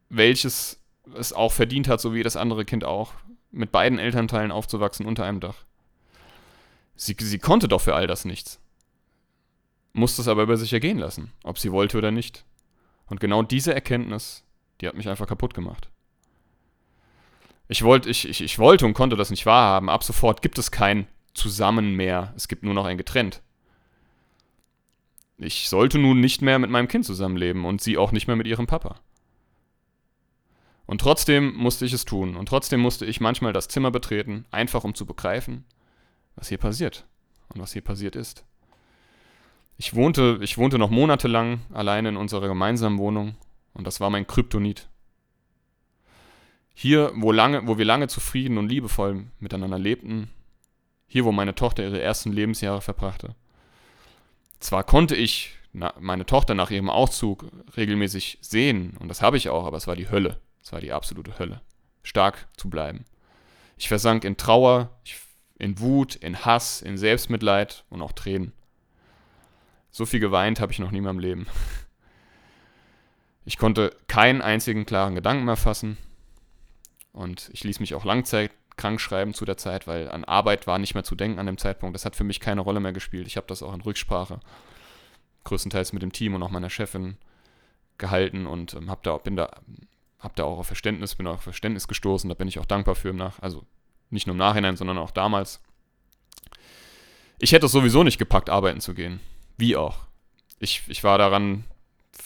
[0.10, 0.82] welches
[1.16, 3.14] es auch verdient hat, so wie das andere Kind auch,
[3.52, 5.56] mit beiden Elternteilen aufzuwachsen unter einem Dach.
[6.96, 8.60] Sie, sie konnte doch für all das nichts.
[9.94, 12.44] Musste es aber über sich ergehen lassen, ob sie wollte oder nicht.
[13.08, 14.44] Und genau diese Erkenntnis,
[14.82, 15.90] die hat mich einfach kaputt gemacht.
[17.68, 19.90] Ich wollte, ich, ich, ich wollte und konnte das nicht wahrhaben.
[19.90, 22.34] Ab sofort gibt es kein Zusammen mehr.
[22.36, 23.44] Es gibt nur noch ein Getrennt.
[25.38, 28.48] Ich sollte nun nicht mehr mit meinem Kind zusammenleben und sie auch nicht mehr mit
[28.48, 29.00] ihrem Papa.
[30.86, 32.36] Und trotzdem musste ich es tun.
[32.36, 35.66] Und trotzdem musste ich manchmal das Zimmer betreten, einfach um zu begreifen,
[36.36, 37.06] was hier passiert
[37.50, 38.46] und was hier passiert ist.
[39.78, 43.36] Ich wohnte, ich wohnte noch monatelang alleine in unserer gemeinsamen Wohnung
[43.74, 44.88] und das war mein Kryptonit.
[46.74, 50.30] Hier, wo, lange, wo wir lange zufrieden und liebevoll miteinander lebten,
[51.08, 53.36] hier, wo meine Tochter ihre ersten Lebensjahre verbrachte.
[54.60, 55.56] Zwar konnte ich
[56.00, 59.96] meine Tochter nach ihrem Auszug regelmäßig sehen, und das habe ich auch, aber es war
[59.96, 60.40] die Hölle.
[60.64, 61.62] Es war die absolute Hölle.
[62.02, 63.06] Stark zu bleiben.
[63.78, 64.90] Ich versank in Trauer,
[65.60, 68.54] in Wut, in Hass, in Selbstmitleid und auch Tränen.
[69.92, 71.48] So viel geweint habe ich noch nie in meinem Leben.
[73.46, 75.98] Ich konnte keinen einzigen klaren Gedanken mehr fassen.
[77.12, 78.06] Und ich ließ mich auch
[78.76, 81.58] langzeitkrank schreiben zu der Zeit, weil an Arbeit war nicht mehr zu denken an dem
[81.58, 81.96] Zeitpunkt.
[81.96, 83.28] Das hat für mich keine Rolle mehr gespielt.
[83.28, 84.40] Ich habe das auch in Rücksprache,
[85.44, 87.18] größtenteils mit dem Team und auch meiner Chefin
[87.98, 89.50] gehalten und ähm, hab da, bin da,
[90.20, 92.30] hab da auch auf Verständnis, bin auch auf Verständnis gestoßen.
[92.30, 93.66] Da bin ich auch dankbar für im Nach, also
[94.10, 95.62] nicht nur im Nachhinein, sondern auch damals.
[97.40, 99.20] Ich hätte es sowieso nicht gepackt, arbeiten zu gehen.
[99.58, 100.00] Wie auch.
[100.60, 101.66] Ich, ich war daran,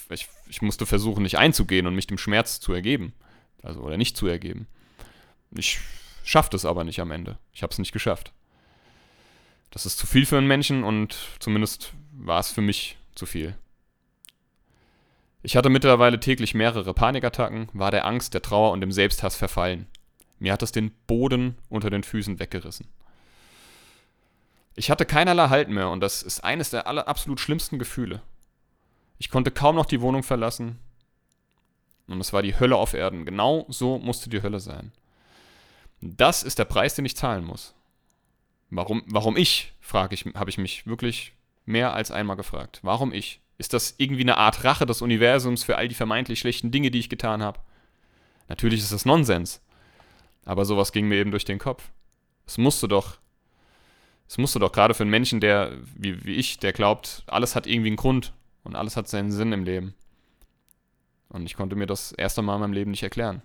[0.09, 3.13] ich, ich musste versuchen, nicht einzugehen und mich dem Schmerz zu ergeben.
[3.61, 4.67] Also, oder nicht zu ergeben.
[5.51, 5.79] Ich
[6.23, 7.37] schaffte es aber nicht am Ende.
[7.53, 8.31] Ich habe es nicht geschafft.
[9.71, 13.55] Das ist zu viel für einen Menschen und zumindest war es für mich zu viel.
[15.41, 19.87] Ich hatte mittlerweile täglich mehrere Panikattacken, war der Angst, der Trauer und dem Selbsthass verfallen.
[20.39, 22.87] Mir hat es den Boden unter den Füßen weggerissen.
[24.75, 28.21] Ich hatte keinerlei Halt mehr und das ist eines der aller absolut schlimmsten Gefühle.
[29.17, 30.79] Ich konnte kaum noch die Wohnung verlassen,
[32.09, 33.23] und es war die Hölle auf Erden.
[33.23, 34.91] Genau so musste die Hölle sein.
[36.01, 37.75] Das ist der Preis, den ich zahlen muss.
[38.69, 41.33] Warum, warum ich, frage ich, habe ich mich wirklich
[41.65, 42.79] mehr als einmal gefragt.
[42.83, 43.41] Warum ich?
[43.57, 46.99] Ist das irgendwie eine Art Rache des Universums für all die vermeintlich schlechten Dinge, die
[46.99, 47.59] ich getan habe?
[48.47, 49.61] Natürlich ist das Nonsens.
[50.45, 51.91] Aber sowas ging mir eben durch den Kopf.
[52.47, 53.19] Es musste doch,
[54.27, 57.67] es musste doch gerade für einen Menschen, der, wie, wie ich, der glaubt, alles hat
[57.67, 58.33] irgendwie einen Grund
[58.63, 59.93] und alles hat seinen Sinn im Leben.
[61.27, 63.43] Und ich konnte mir das erste Mal in meinem Leben nicht erklären,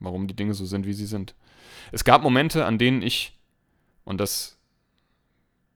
[0.00, 1.34] warum die Dinge so sind, wie sie sind.
[1.92, 3.36] Es gab Momente, an denen ich,
[4.04, 4.58] und das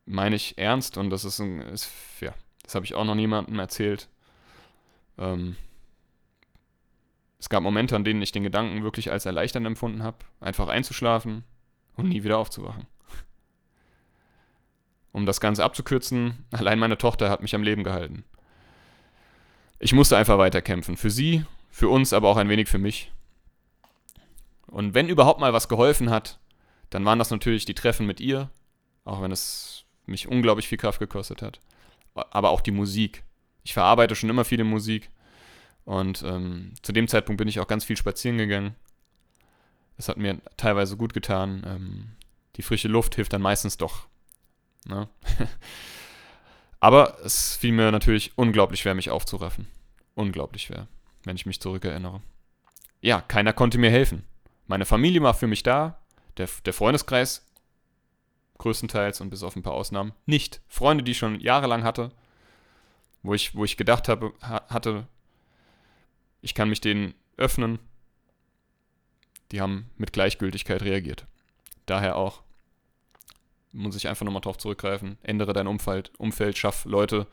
[0.05, 3.59] meine ich ernst, und das ist, ein, ist ja, das habe ich auch noch niemandem
[3.59, 4.09] erzählt.
[5.19, 5.57] Ähm,
[7.39, 11.45] es gab Momente, an denen ich den Gedanken wirklich als erleichternd empfunden habe, einfach einzuschlafen
[11.97, 12.87] und nie wieder aufzuwachen.
[15.11, 18.25] Um das Ganze abzukürzen, allein meine Tochter hat mich am Leben gehalten.
[19.79, 20.97] Ich musste einfach weiterkämpfen.
[20.97, 23.11] Für sie, für uns, aber auch ein wenig für mich.
[24.73, 26.39] Und wenn überhaupt mal was geholfen hat,
[26.89, 28.51] dann waren das natürlich die Treffen mit ihr,
[29.05, 31.61] auch wenn es mich unglaublich viel Kraft gekostet hat.
[32.15, 33.23] Aber auch die Musik.
[33.65, 35.11] Ich verarbeite schon immer viele Musik.
[35.85, 38.75] Und ähm, zu dem Zeitpunkt bin ich auch ganz viel spazieren gegangen.
[39.99, 41.63] Das hat mir teilweise gut getan.
[41.67, 42.13] Ähm,
[42.57, 44.07] die frische Luft hilft dann meistens doch.
[44.87, 45.07] Ne?
[46.81, 49.67] Aber es fiel mir natürlich unglaublich schwer, mich aufzuraffen.
[50.15, 50.89] Unglaublich schwer,
[51.25, 52.23] wenn ich mich zurückerinnere.
[53.03, 54.25] Ja, keiner konnte mir helfen.
[54.73, 55.99] Meine Familie war für mich da,
[56.39, 57.45] der, der Freundeskreis
[58.57, 60.63] größtenteils und bis auf ein paar Ausnahmen nicht.
[60.67, 62.11] Freunde, die ich schon jahrelang hatte,
[63.23, 65.07] wo ich, wo ich gedacht habe, hatte,
[66.41, 67.81] ich kann mich denen öffnen,
[69.51, 71.27] die haben mit Gleichgültigkeit reagiert.
[71.85, 72.41] Daher auch
[73.73, 75.19] muss ich einfach nochmal drauf zurückgreifen.
[75.23, 77.27] Ändere dein Umfeld, Umfeld, schaff Leute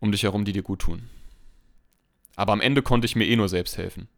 [0.00, 1.10] um dich herum, die dir gut tun.
[2.34, 4.08] Aber am Ende konnte ich mir eh nur selbst helfen.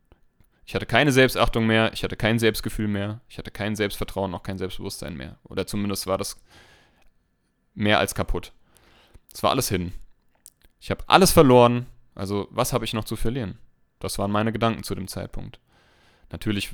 [0.70, 4.44] Ich hatte keine Selbstachtung mehr, ich hatte kein Selbstgefühl mehr, ich hatte kein Selbstvertrauen, auch
[4.44, 5.36] kein Selbstbewusstsein mehr.
[5.42, 6.36] Oder zumindest war das
[7.74, 8.52] mehr als kaputt.
[9.34, 9.92] Es war alles hin.
[10.78, 13.58] Ich habe alles verloren, also was habe ich noch zu verlieren?
[13.98, 15.58] Das waren meine Gedanken zu dem Zeitpunkt.
[16.30, 16.70] Natürlich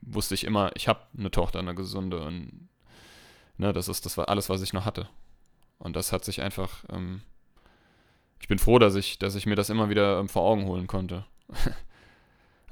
[0.00, 2.68] wusste ich immer, ich habe eine Tochter, eine gesunde und
[3.58, 5.08] Ne, das ist das war alles, was ich noch hatte.
[5.78, 7.22] Und das hat sich einfach ähm,
[8.40, 10.88] ich bin froh, dass ich, dass ich mir das immer wieder ähm, vor Augen holen
[10.88, 11.24] konnte.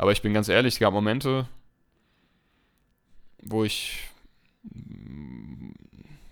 [0.00, 1.46] Aber ich bin ganz ehrlich, es gab Momente,
[3.42, 3.98] wo ich,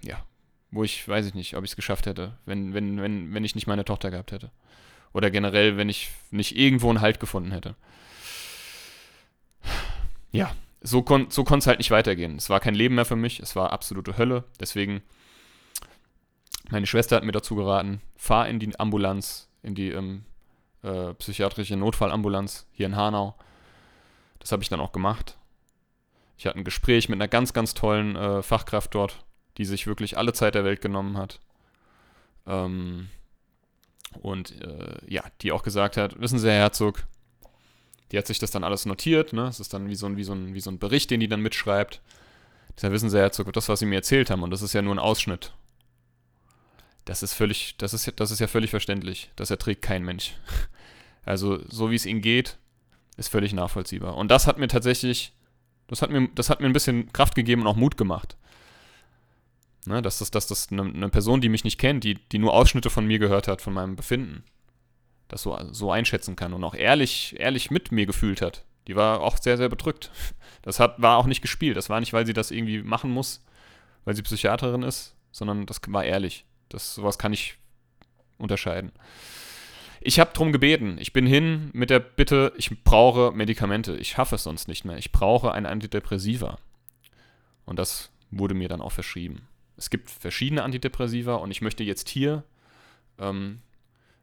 [0.00, 0.24] ja,
[0.70, 3.54] wo ich, weiß ich nicht, ob ich es geschafft hätte, wenn, wenn, wenn, wenn ich
[3.54, 4.52] nicht meine Tochter gehabt hätte.
[5.12, 7.74] Oder generell, wenn ich nicht irgendwo einen Halt gefunden hätte.
[10.32, 12.36] Ja, so, kon so konnte es halt nicht weitergehen.
[12.36, 14.44] Es war kein Leben mehr für mich, es war absolute Hölle.
[14.58, 15.02] Deswegen,
[16.70, 20.24] meine Schwester hat mir dazu geraten, fahr in die Ambulanz, in die ähm,
[20.82, 23.36] äh, psychiatrische Notfallambulanz hier in Hanau.
[24.38, 25.36] Das habe ich dann auch gemacht.
[26.36, 29.24] Ich hatte ein Gespräch mit einer ganz, ganz tollen äh, Fachkraft dort,
[29.56, 31.40] die sich wirklich alle Zeit der Welt genommen hat.
[32.46, 33.08] Ähm,
[34.20, 37.04] und äh, ja, die auch gesagt hat, wissen Sie, Herr Herzog,
[38.10, 39.44] die hat sich das dann alles notiert, ne?
[39.44, 41.28] Das ist dann wie so ein, wie so ein, wie so ein Bericht, den die
[41.28, 42.00] dann mitschreibt.
[42.76, 44.80] Da wissen Sie, Herr Herzog, das, was Sie mir erzählt haben, und das ist ja
[44.80, 45.52] nur ein Ausschnitt.
[47.04, 49.30] Das ist völlig, das ist, das ist ja völlig verständlich.
[49.36, 50.34] Das erträgt kein Mensch.
[51.24, 52.56] Also, so wie es ihnen geht,
[53.18, 54.16] ist völlig nachvollziehbar.
[54.16, 55.34] Und das hat mir tatsächlich,
[55.88, 58.36] das hat mir, das hat mir ein bisschen Kraft gegeben und auch Mut gemacht.
[59.86, 62.52] Ne, dass das, dass das eine, eine, Person, die mich nicht kennt, die, die nur
[62.52, 64.44] Ausschnitte von mir gehört hat, von meinem Befinden,
[65.28, 68.64] das so, so einschätzen kann und auch ehrlich, ehrlich mit mir gefühlt hat.
[68.86, 70.10] Die war auch sehr, sehr bedrückt.
[70.62, 71.78] Das hat, war auch nicht gespielt.
[71.78, 73.42] Das war nicht, weil sie das irgendwie machen muss,
[74.04, 76.44] weil sie Psychiaterin ist, sondern das war ehrlich.
[76.68, 77.56] Das, sowas kann ich
[78.36, 78.92] unterscheiden.
[80.00, 80.96] Ich habe darum gebeten.
[81.00, 83.96] Ich bin hin mit der Bitte, ich brauche Medikamente.
[83.96, 84.98] Ich schaffe es sonst nicht mehr.
[84.98, 86.58] Ich brauche ein Antidepressiva.
[87.64, 89.48] Und das wurde mir dann auch verschrieben.
[89.76, 92.42] Es gibt verschiedene Antidepressiva und ich möchte jetzt hier
[93.18, 93.60] ähm,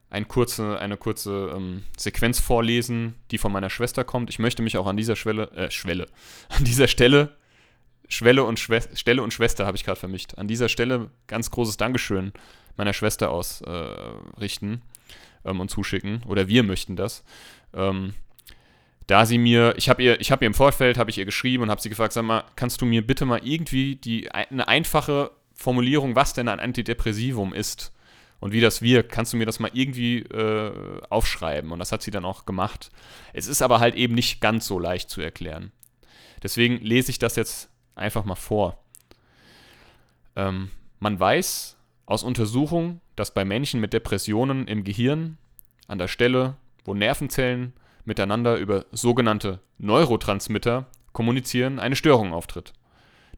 [0.10, 4.30] ein kurze, eine kurze ähm, Sequenz vorlesen, die von meiner Schwester kommt.
[4.30, 6.08] Ich möchte mich auch an dieser Schwelle, äh, Schwelle,
[6.50, 7.36] an dieser Stelle,
[8.08, 10.38] Schwelle und Schwester, Stelle und Schwester habe ich gerade vermischt.
[10.38, 12.34] An dieser Stelle ganz großes Dankeschön
[12.78, 14.95] meiner Schwester ausrichten äh,
[15.46, 16.24] ähm, und zuschicken.
[16.28, 17.24] Oder wir möchten das.
[17.74, 18.14] Ähm,
[19.08, 21.64] da sie mir, ich habe ihr, ich habe ihr im Vorfeld, habe ich ihr geschrieben
[21.64, 25.32] und habe sie gefragt, sag mal, kannst du mir bitte mal irgendwie die, eine einfache
[25.54, 27.94] Formulierung, was denn ein Antidepressivum ist
[28.40, 31.72] und wie das wirkt, kannst du mir das mal irgendwie äh, aufschreiben?
[31.72, 32.92] Und das hat sie dann auch gemacht.
[33.34, 35.72] Es ist aber halt eben nicht ganz so leicht zu erklären.
[36.44, 38.84] Deswegen lese ich das jetzt einfach mal vor.
[40.36, 45.38] Ähm, man weiß aus Untersuchungen, dass bei Menschen mit Depressionen im Gehirn
[45.88, 47.74] an der Stelle, wo Nervenzellen
[48.06, 52.74] miteinander über sogenannte Neurotransmitter kommunizieren, eine Störung auftritt.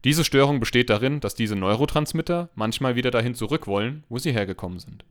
[0.04, 4.78] Diese Störung besteht darin, dass diese Neurotransmitter manchmal wieder dahin zurück wollen, wo sie hergekommen
[4.78, 5.04] sind.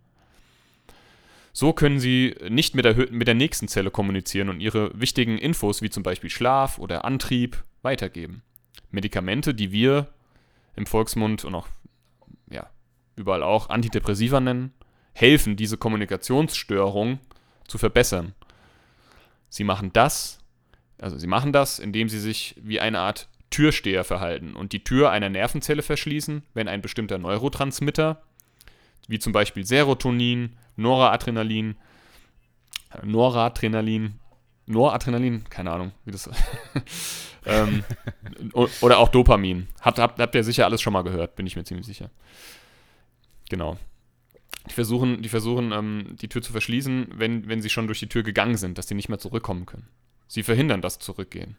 [1.51, 5.82] So können sie nicht mit der, mit der nächsten Zelle kommunizieren und ihre wichtigen Infos
[5.82, 8.43] wie zum Beispiel Schlaf oder Antrieb weitergeben.
[8.91, 10.08] Medikamente, die wir
[10.75, 11.67] im Volksmund und auch
[13.17, 14.73] überall auch Antidepressiva nennen,
[15.13, 17.19] helfen, diese Kommunikationsstörung
[17.67, 18.34] zu verbessern.
[19.49, 20.39] Sie machen das,
[20.99, 25.12] also sie machen das, indem sie sich wie eine Art Türsteher verhalten und die Tür
[25.12, 28.21] einer Nervenzelle verschließen, wenn ein bestimmter Neurotransmitter,
[29.08, 31.75] wie zum Beispiel Serotonin, Noradrenalin,
[33.03, 34.19] Noradrenalin,
[34.65, 36.30] Noradrenalin, keine Ahnung, wie das.
[37.45, 37.84] ähm,
[38.53, 39.67] oder auch Dopamin.
[39.82, 42.10] Habt, habt, habt ihr sicher alles schon mal gehört, bin ich mir ziemlich sicher.
[43.49, 43.77] Genau.
[44.69, 48.10] Die versuchen, die, versuchen ähm, die Tür zu verschließen, wenn, wenn sie schon durch die
[48.10, 49.88] Tür gegangen sind, dass sie nicht mehr zurückkommen können.
[50.27, 51.55] Sie verhindern das Zurückgehen.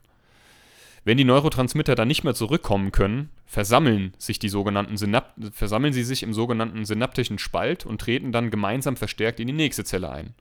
[1.04, 6.02] Wenn die Neurotransmitter dann nicht mehr zurückkommen können, versammeln sich die sogenannten Synap versammeln sie
[6.02, 10.34] sich im sogenannten synaptischen Spalt und treten dann gemeinsam verstärkt in die nächste Zelle ein.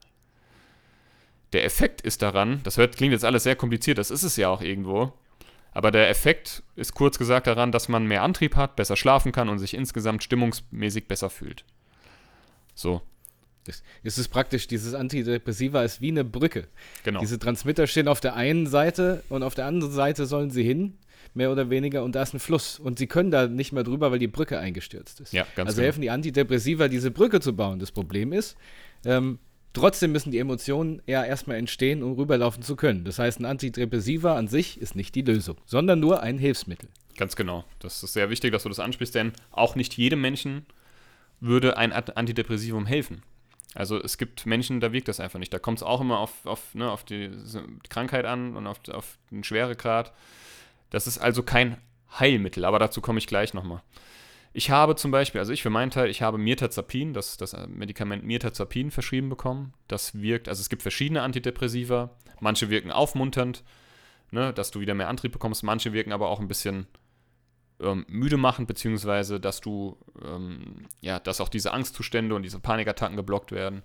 [1.53, 4.49] Der Effekt ist daran, das hört, klingt jetzt alles sehr kompliziert, das ist es ja
[4.49, 5.13] auch irgendwo,
[5.77, 9.47] aber der Effekt ist kurz gesagt daran, dass man mehr Antrieb hat, besser schlafen kann
[9.47, 11.65] und sich insgesamt stimmungsmäßig besser fühlt.
[12.73, 13.03] So,
[14.03, 16.67] es ist praktisch, dieses Antidepressiva ist wie eine Brücke.
[17.03, 17.19] Genau.
[17.19, 20.97] Diese Transmitter stehen auf der einen Seite und auf der anderen Seite sollen sie hin,
[21.35, 22.79] mehr oder weniger, und da ist ein Fluss.
[22.79, 25.31] Und sie können da nicht mehr drüber, weil die Brücke eingestürzt ist.
[25.31, 25.85] Ja, ganz also genau.
[25.85, 27.77] helfen die Antidepressiva, diese Brücke zu bauen.
[27.77, 28.57] Das Problem ist,
[29.05, 29.37] ähm,
[29.77, 33.05] trotzdem müssen die Emotionen ja erstmal entstehen, um rüberlaufen zu können.
[33.05, 36.89] Das heißt, ein Antidepressiva an sich ist nicht die Lösung, sondern nur ein Hilfsmittel.
[37.17, 37.63] Ganz genau.
[37.79, 40.65] Das ist sehr wichtig, dass du das ansprichst, denn auch nicht jedem Menschen
[41.39, 43.23] würde ein Antidepressivum helfen.
[43.75, 45.53] Also es gibt Menschen, da wirkt das einfach nicht.
[45.53, 47.29] Da kommt es auch immer auf, auf, ne, auf die
[47.89, 50.13] Krankheit an und auf, auf den Schweregrad.
[50.89, 51.77] Das ist also kein
[52.19, 53.81] Heilmittel, aber dazu komme ich gleich nochmal.
[54.57, 58.23] Ich habe zum Beispiel, also ich für meinen Teil, ich habe Mirtazapin, das, das Medikament
[58.23, 59.75] Mirtazapin verschrieben bekommen.
[59.87, 62.09] Das wirkt, also es gibt verschiedene Antidepressiva.
[62.39, 63.63] Manche wirken aufmunternd,
[64.31, 65.61] ne, dass du wieder mehr Antrieb bekommst.
[65.61, 66.87] Manche wirken aber auch ein bisschen
[67.79, 69.95] ähm, müde machen, beziehungsweise dass du,
[70.25, 73.83] ähm, ja, dass auch diese Angstzustände und diese Panikattacken geblockt werden.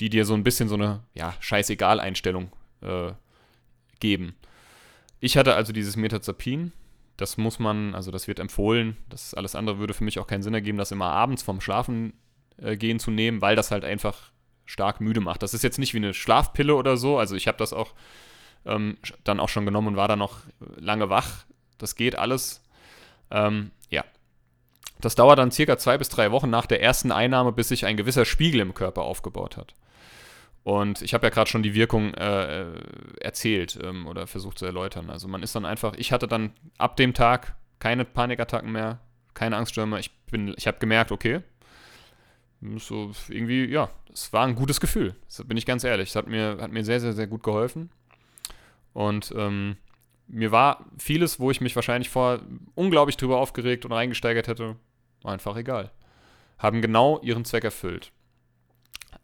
[0.00, 2.52] die dir so ein bisschen so eine, ja, scheißegal-Einstellung
[2.82, 3.12] äh,
[4.00, 4.34] geben.
[5.18, 6.72] Ich hatte also dieses Metazapin.
[7.20, 8.96] Das muss man, also das wird empfohlen.
[9.10, 12.14] Das alles andere würde für mich auch keinen Sinn ergeben, das immer abends vorm Schlafen
[12.56, 14.30] äh, gehen zu nehmen, weil das halt einfach
[14.64, 15.42] stark müde macht.
[15.42, 17.18] Das ist jetzt nicht wie eine Schlafpille oder so.
[17.18, 17.92] Also ich habe das auch
[18.64, 20.38] ähm, dann auch schon genommen und war dann noch
[20.76, 21.44] lange wach.
[21.76, 22.62] Das geht alles.
[23.30, 24.02] Ähm, ja.
[25.00, 27.98] Das dauert dann circa zwei bis drei Wochen nach der ersten Einnahme, bis sich ein
[27.98, 29.74] gewisser Spiegel im Körper aufgebaut hat.
[30.62, 32.66] Und ich habe ja gerade schon die Wirkung äh,
[33.20, 35.08] erzählt ähm, oder versucht zu erläutern.
[35.08, 39.00] Also man ist dann einfach, ich hatte dann ab dem Tag keine Panikattacken mehr,
[39.34, 39.98] keine Angststürme.
[39.98, 41.40] Ich ich habe gemerkt, okay,
[42.76, 45.14] so irgendwie, ja, es war ein gutes Gefühl.
[45.26, 46.10] Das bin ich ganz ehrlich.
[46.10, 47.90] Es hat mir, hat mir sehr, sehr, sehr gut geholfen.
[48.92, 49.76] Und ähm,
[50.26, 52.42] mir war vieles, wo ich mich wahrscheinlich vorher
[52.74, 54.76] unglaublich drüber aufgeregt und reingesteigert hätte,
[55.24, 55.90] einfach egal.
[56.58, 58.12] Haben genau ihren Zweck erfüllt.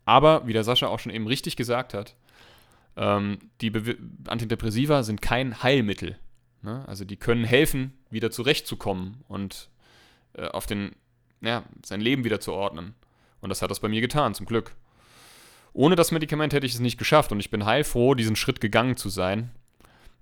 [0.07, 2.15] Aber, wie der Sascha auch schon eben richtig gesagt hat,
[2.97, 6.17] ähm, die Be Antidepressiva sind kein Heilmittel.
[6.63, 6.85] Ne?
[6.87, 9.69] Also die können helfen, wieder zurechtzukommen und
[10.33, 10.93] äh, auf den,
[11.43, 12.95] ja, sein Leben wieder zu ordnen.
[13.41, 14.75] Und das hat das bei mir getan, zum Glück.
[15.75, 18.97] Ohne das Medikament hätte ich es nicht geschafft und ich bin heilfroh, diesen Schritt gegangen
[18.97, 19.51] zu sein,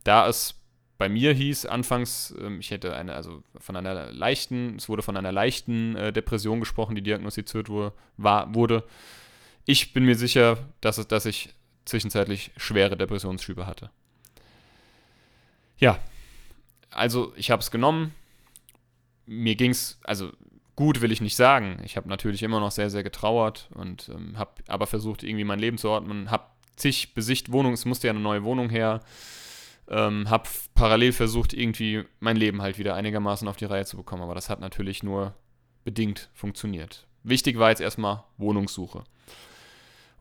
[0.03, 0.57] da es
[0.99, 5.17] bei mir hieß anfangs, ähm, ich hätte eine, also von einer leichten, es wurde von
[5.17, 8.85] einer leichten äh, Depression gesprochen, die diagnostiziert wurde, war, wurde.
[9.65, 11.55] Ich bin mir sicher, dass, dass ich
[11.85, 13.91] zwischenzeitlich schwere Depressionsschübe hatte.
[15.79, 15.99] Ja,
[16.91, 18.15] also ich habe es genommen.
[19.27, 20.31] Mir ging es, also
[20.77, 21.81] gut will ich nicht sagen.
[21.85, 25.59] Ich habe natürlich immer noch sehr, sehr getrauert und ähm, habe aber versucht, irgendwie mein
[25.59, 26.31] Leben zu ordnen.
[26.31, 26.47] Habe
[26.77, 29.01] zig Besicht Wohnungen, es musste ja eine neue Wohnung her.
[29.89, 34.23] Ähm, habe parallel versucht, irgendwie mein Leben halt wieder einigermaßen auf die Reihe zu bekommen,
[34.23, 35.35] aber das hat natürlich nur
[35.85, 37.07] bedingt funktioniert.
[37.23, 39.05] Wichtig war jetzt erstmal Wohnungssuche.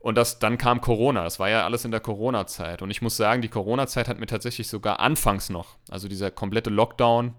[0.04, 1.24] Und das, dann kam Corona.
[1.24, 2.82] Das war ja alles in der Corona-Zeit.
[2.82, 6.68] Und ich muss sagen, die Corona-Zeit hat mir tatsächlich sogar anfangs noch, also dieser komplette
[6.68, 7.32] Lockdown,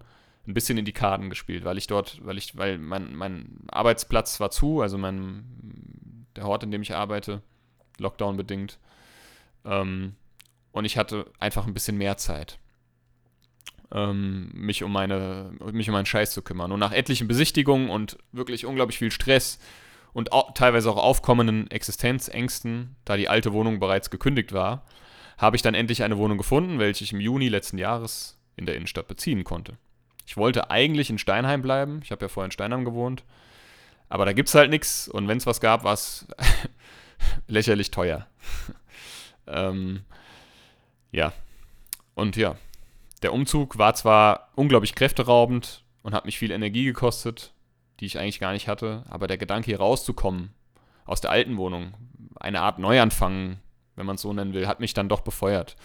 [0.48, 4.40] ein bisschen in die Karten gespielt, weil ich dort, weil ich, weil mein, mein Arbeitsplatz
[4.40, 7.40] war zu, also mein, der Ort, in dem ich arbeite,
[7.98, 8.80] Lockdown bedingt.
[9.64, 10.16] Ähm,
[10.72, 12.58] und ich hatte einfach ein bisschen mehr Zeit,
[13.92, 16.72] ähm, mich, um meine, mich um meinen Scheiß zu kümmern.
[16.72, 19.60] Und nach etlichen Besichtigungen und wirklich unglaublich viel Stress
[20.16, 24.86] und auch, teilweise auch aufkommenden Existenzängsten, da die alte Wohnung bereits gekündigt war,
[25.36, 28.76] habe ich dann endlich eine Wohnung gefunden, welche ich im Juni letzten Jahres in der
[28.76, 29.76] Innenstadt beziehen konnte.
[30.24, 32.00] Ich wollte eigentlich in Steinheim bleiben.
[32.02, 33.24] Ich habe ja vorher in Steinheim gewohnt.
[34.08, 35.06] Aber da gibt es halt nichts.
[35.06, 36.26] Und wenn es was gab, war es
[37.46, 38.26] lächerlich teuer.
[39.46, 40.00] ähm,
[41.12, 41.34] ja.
[42.14, 42.56] Und ja,
[43.20, 47.52] der Umzug war zwar unglaublich kräfteraubend und hat mich viel Energie gekostet,
[48.00, 50.50] die ich eigentlich gar nicht hatte, aber der Gedanke hier rauszukommen
[51.04, 51.94] aus der alten Wohnung,
[52.38, 53.58] eine Art Neuanfang,
[53.94, 55.76] wenn man es so nennen will, hat mich dann doch befeuert.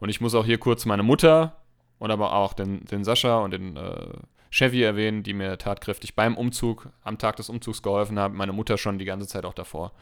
[0.00, 1.56] Und ich muss auch hier kurz meine Mutter
[1.98, 4.14] und aber auch den, den Sascha und den äh,
[4.50, 8.36] Chevy erwähnen, die mir tatkräftig beim Umzug, am Tag des Umzugs geholfen haben.
[8.36, 9.92] Meine Mutter schon die ganze Zeit auch davor.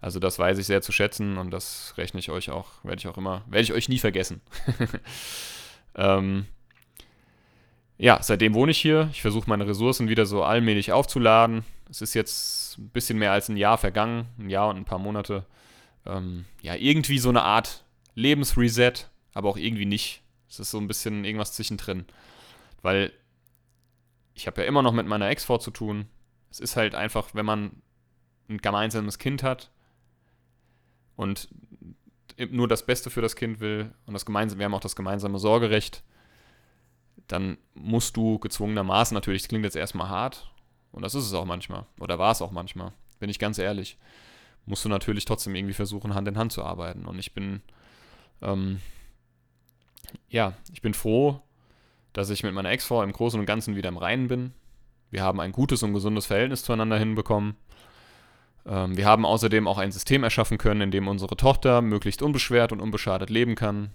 [0.00, 3.08] Also das weiß ich sehr zu schätzen und das rechne ich euch auch, werde ich
[3.08, 4.40] auch immer, werde ich euch nie vergessen.
[5.94, 6.46] ähm,
[7.96, 9.08] ja, seitdem wohne ich hier.
[9.12, 11.64] Ich versuche meine Ressourcen wieder so allmählich aufzuladen.
[11.88, 14.98] Es ist jetzt ein bisschen mehr als ein Jahr vergangen, ein Jahr und ein paar
[14.98, 15.46] Monate.
[16.06, 17.84] Ähm, ja, irgendwie so eine Art
[18.14, 20.22] Lebensreset, aber auch irgendwie nicht.
[20.48, 22.04] Es ist so ein bisschen irgendwas zwischendrin.
[22.82, 23.12] Weil
[24.34, 26.06] ich habe ja immer noch mit meiner Ex-Frau zu tun.
[26.50, 27.82] Es ist halt einfach, wenn man
[28.48, 29.70] ein gemeinsames Kind hat
[31.16, 31.48] und
[32.50, 35.38] nur das Beste für das Kind will und das gemeinsame, wir haben auch das gemeinsame
[35.38, 36.02] Sorgerecht,
[37.28, 40.50] dann musst du gezwungenermaßen, natürlich, das klingt jetzt erstmal hart,
[40.92, 43.98] und das ist es auch manchmal, oder war es auch manchmal, bin ich ganz ehrlich,
[44.66, 47.04] musst du natürlich trotzdem irgendwie versuchen, Hand in Hand zu arbeiten.
[47.04, 47.60] Und ich bin
[48.40, 48.80] ähm,
[50.28, 51.40] ja, ich bin froh,
[52.12, 54.52] dass ich mit meiner Ex-Frau im Großen und Ganzen wieder im Reinen bin.
[55.10, 57.56] Wir haben ein gutes und gesundes Verhältnis zueinander hinbekommen.
[58.66, 62.72] Ähm, wir haben außerdem auch ein System erschaffen können, in dem unsere Tochter möglichst unbeschwert
[62.72, 63.90] und unbeschadet leben kann.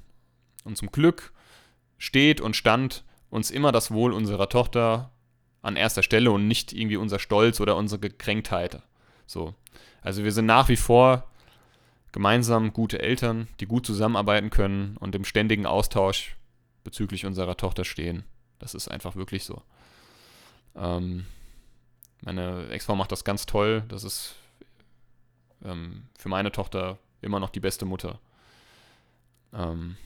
[0.64, 1.34] Und zum Glück
[1.98, 5.12] steht und stand uns immer das Wohl unserer Tochter
[5.62, 8.82] an erster Stelle und nicht irgendwie unser Stolz oder unsere Gekränktheit.
[9.26, 9.54] So.
[10.02, 11.30] Also wir sind nach wie vor
[12.12, 16.38] gemeinsam gute Eltern, die gut zusammenarbeiten können und im ständigen Austausch
[16.84, 18.24] bezüglich unserer Tochter stehen.
[18.58, 19.62] Das ist einfach wirklich so.
[20.76, 21.26] Ähm,
[22.22, 23.84] meine Ex-Frau macht das ganz toll.
[23.90, 24.36] Das ist
[25.64, 28.20] ähm, für meine Tochter immer noch die beste Mutter.
[29.54, 29.98] Ähm,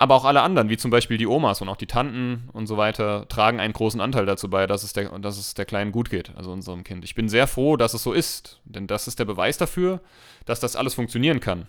[0.00, 2.78] aber auch alle anderen, wie zum Beispiel die Omas und auch die Tanten und so
[2.78, 6.08] weiter, tragen einen großen Anteil dazu bei, dass es, der, dass es der Kleinen gut
[6.08, 7.04] geht, also unserem Kind.
[7.04, 10.00] Ich bin sehr froh, dass es so ist, denn das ist der Beweis dafür,
[10.46, 11.66] dass das alles funktionieren kann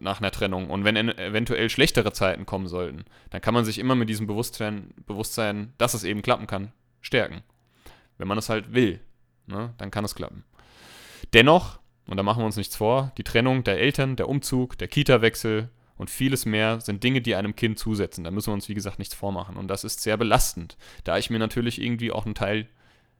[0.00, 0.68] nach einer Trennung.
[0.68, 4.92] Und wenn eventuell schlechtere Zeiten kommen sollten, dann kann man sich immer mit diesem Bewusstsein,
[5.06, 7.44] Bewusstsein dass es eben klappen kann, stärken.
[8.16, 8.98] Wenn man es halt will,
[9.46, 10.42] ne, dann kann es klappen.
[11.34, 11.78] Dennoch,
[12.08, 15.70] und da machen wir uns nichts vor, die Trennung der Eltern, der Umzug, der Kita-Wechsel,
[15.98, 18.24] und vieles mehr sind Dinge, die einem Kind zusetzen.
[18.24, 19.56] Da müssen wir uns, wie gesagt, nichts vormachen.
[19.56, 22.68] Und das ist sehr belastend, da ich mir natürlich irgendwie auch einen Teil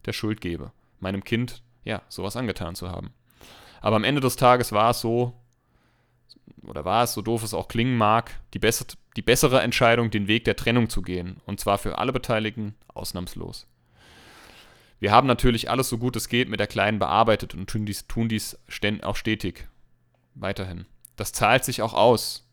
[0.06, 3.12] der Schuld gebe, meinem Kind, ja, sowas angetan zu haben.
[3.80, 5.34] Aber am Ende des Tages war es so,
[6.62, 10.28] oder war es, so doof es auch klingen mag, die, bess die bessere Entscheidung, den
[10.28, 11.40] Weg der Trennung zu gehen.
[11.46, 13.66] Und zwar für alle Beteiligten ausnahmslos.
[15.00, 18.06] Wir haben natürlich alles so gut es geht mit der Kleinen bearbeitet und tun dies,
[18.06, 18.58] tun dies
[19.02, 19.68] auch stetig.
[20.34, 20.86] Weiterhin.
[21.16, 22.47] Das zahlt sich auch aus.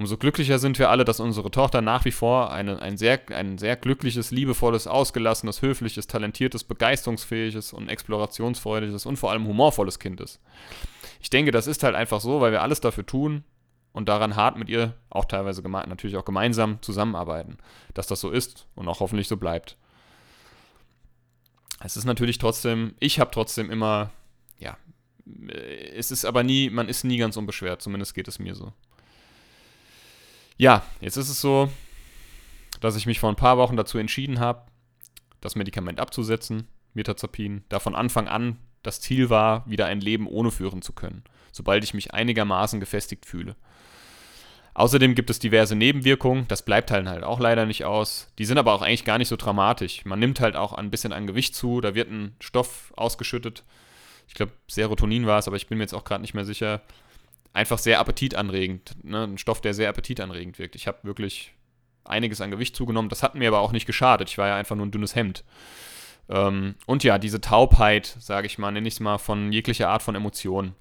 [0.00, 3.58] Umso glücklicher sind wir alle, dass unsere Tochter nach wie vor eine, ein, sehr, ein
[3.58, 10.40] sehr glückliches, liebevolles, ausgelassenes, höfliches, talentiertes, begeisterungsfähiges und explorationsfreudiges und vor allem humorvolles Kind ist.
[11.20, 13.44] Ich denke, das ist halt einfach so, weil wir alles dafür tun
[13.92, 17.58] und daran hart mit ihr auch teilweise natürlich auch gemeinsam zusammenarbeiten,
[17.92, 19.76] dass das so ist und auch hoffentlich so bleibt.
[21.84, 24.12] Es ist natürlich trotzdem, ich habe trotzdem immer,
[24.58, 24.78] ja,
[25.94, 28.72] es ist aber nie, man ist nie ganz unbeschwert, zumindest geht es mir so.
[30.60, 31.70] Ja, jetzt ist es so,
[32.82, 34.66] dass ich mich vor ein paar Wochen dazu entschieden habe,
[35.40, 40.50] das Medikament abzusetzen, Metazapin, da von Anfang an das Ziel war, wieder ein Leben ohne
[40.50, 43.56] führen zu können, sobald ich mich einigermaßen gefestigt fühle.
[44.74, 48.30] Außerdem gibt es diverse Nebenwirkungen, das bleibt halt, halt auch leider nicht aus.
[48.38, 50.04] Die sind aber auch eigentlich gar nicht so dramatisch.
[50.04, 53.64] Man nimmt halt auch ein bisschen an Gewicht zu, da wird ein Stoff ausgeschüttet.
[54.28, 56.82] Ich glaube, Serotonin war es, aber ich bin mir jetzt auch gerade nicht mehr sicher
[57.52, 58.96] einfach sehr appetitanregend.
[59.02, 59.24] Ne?
[59.24, 60.76] Ein Stoff, der sehr appetitanregend wirkt.
[60.76, 61.52] Ich habe wirklich
[62.04, 63.08] einiges an Gewicht zugenommen.
[63.08, 64.28] Das hat mir aber auch nicht geschadet.
[64.28, 65.44] Ich war ja einfach nur ein dünnes Hemd.
[66.28, 70.02] Ähm, und ja, diese Taubheit, sage ich mal, nenne ich es mal, von jeglicher Art
[70.02, 70.74] von Emotionen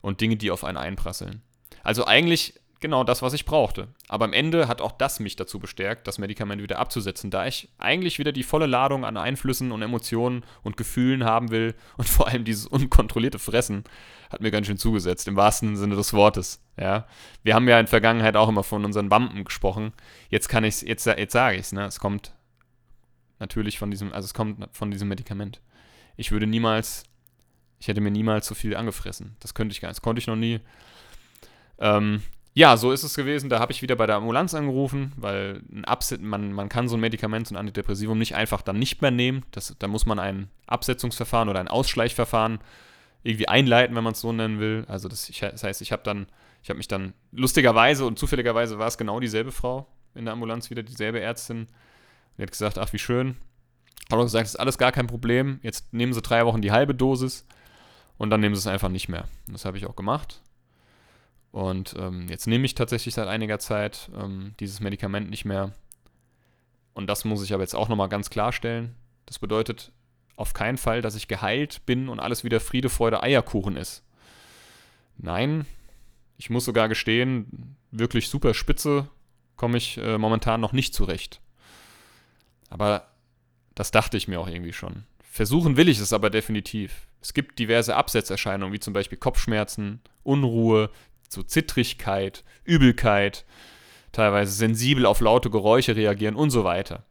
[0.00, 1.42] und Dinge, die auf einen einprasseln.
[1.82, 3.88] Also eigentlich genau das, was ich brauchte.
[4.08, 7.70] Aber am Ende hat auch das mich dazu bestärkt, das Medikament wieder abzusetzen, da ich
[7.78, 12.28] eigentlich wieder die volle Ladung an Einflüssen und Emotionen und Gefühlen haben will und vor
[12.28, 13.84] allem dieses unkontrollierte Fressen
[14.30, 16.62] hat mir ganz schön zugesetzt, im wahrsten Sinne des Wortes.
[16.78, 17.06] Ja,
[17.42, 19.92] wir haben ja in der Vergangenheit auch immer von unseren Wampen gesprochen.
[20.30, 21.84] Jetzt kann ich jetzt jetzt sage ich es, ne?
[21.84, 22.34] Es kommt
[23.38, 25.60] natürlich von diesem, also es kommt von diesem Medikament.
[26.16, 27.04] Ich würde niemals,
[27.78, 29.36] ich hätte mir niemals so viel angefressen.
[29.40, 30.60] Das könnte ich gar nicht, das konnte ich noch nie.
[31.78, 32.22] Ähm,
[32.54, 33.48] ja, so ist es gewesen.
[33.48, 36.96] Da habe ich wieder bei der Ambulanz angerufen, weil ein Abset man, man kann so
[36.96, 39.44] ein Medikament, so ein Antidepressivum nicht einfach dann nicht mehr nehmen.
[39.52, 42.58] Das, da muss man ein Absetzungsverfahren oder ein Ausschleichverfahren
[43.22, 44.84] irgendwie einleiten, wenn man es so nennen will.
[44.88, 46.26] Also das, das heißt, ich habe dann,
[46.62, 50.68] ich habe mich dann lustigerweise und zufälligerweise war es genau dieselbe Frau in der Ambulanz
[50.68, 51.68] wieder, dieselbe Ärztin.
[52.36, 53.36] Die hat gesagt, ach wie schön.
[54.10, 55.58] Hat auch gesagt, das ist alles gar kein Problem.
[55.62, 57.46] Jetzt nehmen Sie drei Wochen die halbe Dosis
[58.18, 59.24] und dann nehmen Sie es einfach nicht mehr.
[59.46, 60.42] Und das habe ich auch gemacht.
[61.52, 65.72] Und ähm, jetzt nehme ich tatsächlich seit einiger Zeit ähm, dieses Medikament nicht mehr.
[66.94, 68.94] Und das muss ich aber jetzt auch nochmal ganz klarstellen.
[69.26, 69.92] Das bedeutet
[70.36, 74.02] auf keinen Fall, dass ich geheilt bin und alles wieder Friede, Freude, Eierkuchen ist.
[75.18, 75.66] Nein,
[76.38, 79.08] ich muss sogar gestehen, wirklich super spitze
[79.62, 81.40] komme ich äh, momentan noch nicht zurecht.
[82.68, 83.06] Aber
[83.76, 85.04] das dachte ich mir auch irgendwie schon.
[85.22, 87.06] Versuchen will ich es aber definitiv.
[87.20, 90.90] Es gibt diverse Absetzerscheinungen, wie zum Beispiel Kopfschmerzen, Unruhe,
[91.32, 93.44] so Zittrigkeit, Übelkeit,
[94.12, 97.04] teilweise sensibel auf laute Geräusche reagieren und so weiter.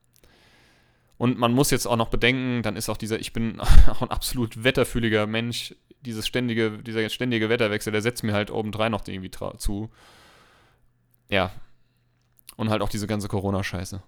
[1.18, 4.12] Und man muss jetzt auch noch bedenken, dann ist auch dieser, ich bin auch ein
[4.12, 9.32] absolut wetterfühliger Mensch, dieses ständige, dieser ständige Wetterwechsel, der setzt mir halt obendrein noch irgendwie
[9.58, 9.92] zu.
[11.30, 11.52] Ja.
[12.58, 14.02] Und halt auch diese ganze Corona-Scheiße.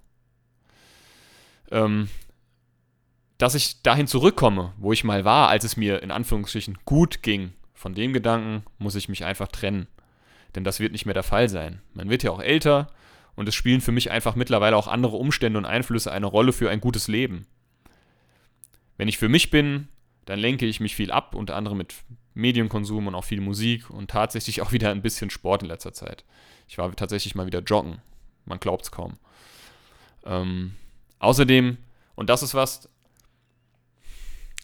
[1.72, 2.10] Ähm,
[3.38, 7.54] dass ich dahin zurückkomme, wo ich mal war, als es mir in Anführungsstrichen gut ging,
[7.74, 9.88] von dem Gedanken muss ich mich einfach trennen.
[10.56, 11.82] Denn das wird nicht mehr der Fall sein.
[11.94, 12.88] Man wird ja auch älter
[13.36, 16.70] und es spielen für mich einfach mittlerweile auch andere Umstände und Einflüsse eine Rolle für
[16.70, 17.48] ein gutes Leben.
[18.98, 19.88] Wenn ich für mich bin,
[20.26, 21.96] dann lenke ich mich viel ab, unter anderem mit
[22.36, 26.24] Medienkonsum und auch viel Musik und tatsächlich auch wieder ein bisschen Sport in letzter Zeit.
[26.68, 28.00] Ich war tatsächlich mal wieder joggen.
[28.46, 29.18] Man glaubt es kaum.
[30.26, 30.76] Ähm,
[31.20, 31.78] außerdem,
[32.16, 32.90] und das ist was,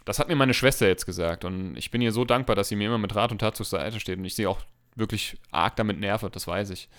[0.05, 2.75] das hat mir meine Schwester jetzt gesagt und ich bin ihr so dankbar, dass sie
[2.75, 4.59] mir immer mit Rat und Tat zur Seite steht und ich sehe auch
[4.95, 6.89] wirklich arg damit nerve, das weiß ich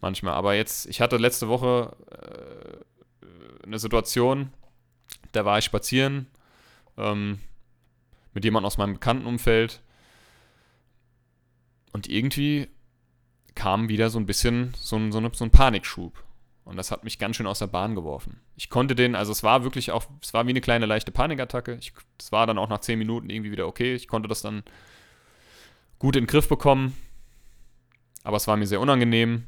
[0.00, 0.34] manchmal.
[0.34, 4.52] Aber jetzt, ich hatte letzte Woche äh, eine Situation,
[5.32, 6.26] da war ich spazieren
[6.96, 7.40] ähm,
[8.32, 9.80] mit jemandem aus meinem Bekanntenumfeld
[11.92, 12.68] und irgendwie
[13.54, 16.22] kam wieder so ein bisschen so ein, so, eine, so ein Panikschub.
[16.64, 18.40] Und das hat mich ganz schön aus der Bahn geworfen.
[18.54, 21.80] Ich konnte den, also es war wirklich auch, es war wie eine kleine leichte Panikattacke.
[22.18, 23.94] Es war dann auch nach zehn Minuten irgendwie wieder okay.
[23.94, 24.62] Ich konnte das dann
[25.98, 26.96] gut in den Griff bekommen.
[28.22, 29.46] Aber es war mir sehr unangenehm.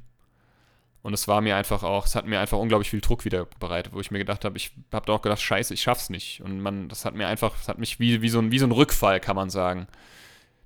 [1.03, 3.93] Und es war mir einfach auch, es hat mir einfach unglaublich viel Druck wieder bereitet,
[3.93, 6.41] wo ich mir gedacht habe, ich habe da auch gedacht, scheiße, ich schaff's nicht.
[6.43, 8.67] Und man, das hat mir einfach, das hat mich wie, wie, so, ein, wie so
[8.67, 9.89] ein Rückfall, kann man sagen.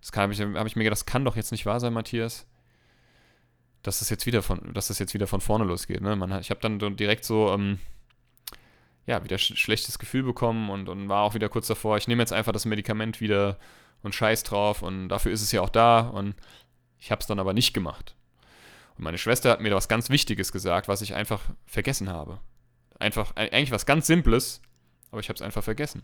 [0.02, 2.46] Das habe ich, hab ich mir gedacht, das kann doch jetzt nicht wahr sein, Matthias.
[3.82, 6.02] Dass das jetzt wieder von, dass das jetzt wieder von vorne losgeht.
[6.02, 6.14] Ne?
[6.16, 7.78] Man, ich habe dann direkt so, ähm,
[9.06, 12.22] ja, wieder sch schlechtes Gefühl bekommen und, und war auch wieder kurz davor, ich nehme
[12.22, 13.58] jetzt einfach das Medikament wieder
[14.02, 16.34] und scheiß drauf und dafür ist es ja auch da und
[17.06, 18.16] ich habe es dann aber nicht gemacht.
[18.98, 22.40] Und meine Schwester hat mir da was ganz Wichtiges gesagt, was ich einfach vergessen habe.
[22.98, 24.60] Einfach, eigentlich was ganz Simples,
[25.12, 26.02] aber ich habe es einfach vergessen.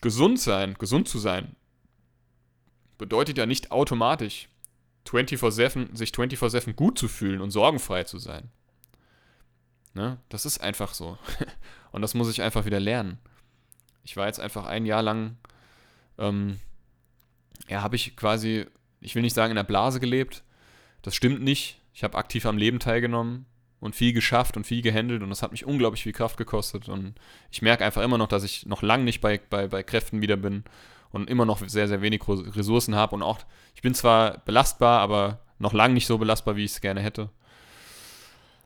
[0.00, 1.56] Gesund sein, gesund zu sein,
[2.98, 4.48] bedeutet ja nicht automatisch,
[5.08, 8.48] 24/7, sich 24/7 gut zu fühlen und sorgenfrei zu sein.
[9.92, 10.18] Ne?
[10.28, 11.18] Das ist einfach so.
[11.90, 13.18] Und das muss ich einfach wieder lernen.
[14.04, 15.36] Ich war jetzt einfach ein Jahr lang,
[16.16, 16.60] ähm,
[17.68, 18.66] ja, habe ich quasi,
[19.02, 20.42] ich will nicht sagen in der Blase gelebt,
[21.02, 21.80] das stimmt nicht.
[21.94, 23.46] Ich habe aktiv am Leben teilgenommen
[23.80, 27.14] und viel geschafft und viel gehandelt und das hat mich unglaublich viel Kraft gekostet und
[27.50, 30.36] ich merke einfach immer noch, dass ich noch lange nicht bei, bei, bei Kräften wieder
[30.36, 30.64] bin
[31.10, 33.40] und immer noch sehr, sehr wenig Ressourcen habe und auch,
[33.74, 37.30] ich bin zwar belastbar, aber noch lange nicht so belastbar, wie ich es gerne hätte.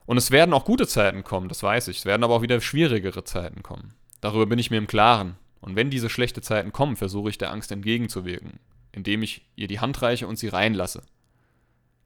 [0.06, 1.98] Und es werden auch gute Zeiten kommen, das weiß ich.
[1.98, 3.94] Es werden aber auch wieder schwierigere Zeiten kommen.
[4.20, 5.36] Darüber bin ich mir im Klaren.
[5.60, 8.60] Und wenn diese schlechten Zeiten kommen, versuche ich der Angst entgegenzuwirken,
[8.96, 11.04] indem ich ihr die Hand reiche und sie reinlasse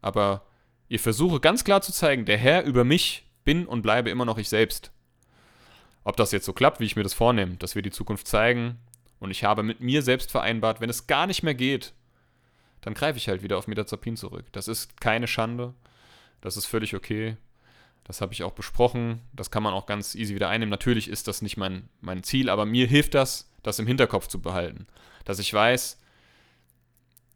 [0.02, 0.42] aber
[0.88, 4.38] ihr versuche ganz klar zu zeigen, der Herr über mich bin und bleibe immer noch
[4.38, 4.92] ich selbst.
[6.04, 8.78] Ob das jetzt so klappt, wie ich mir das vornehme, dass wir die Zukunft zeigen
[9.18, 11.92] und ich habe mit mir selbst vereinbart, wenn es gar nicht mehr geht,
[12.80, 14.46] dann greife ich halt wieder auf Metazapin zurück.
[14.52, 15.74] Das ist keine Schande,
[16.40, 17.36] das ist völlig okay.
[18.04, 19.20] Das habe ich auch besprochen.
[19.32, 20.70] Das kann man auch ganz easy wieder einnehmen.
[20.70, 24.40] Natürlich ist das nicht mein, mein Ziel, aber mir hilft das, das im Hinterkopf zu
[24.40, 24.86] behalten.
[25.24, 25.99] Dass ich weiß,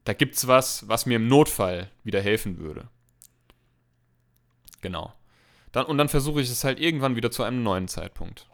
[0.05, 2.89] da gibt es was, was mir im Notfall wieder helfen würde.
[4.81, 5.15] Genau.
[5.73, 8.47] Dann, und dann versuche ich es halt irgendwann wieder zu einem neuen Zeitpunkt.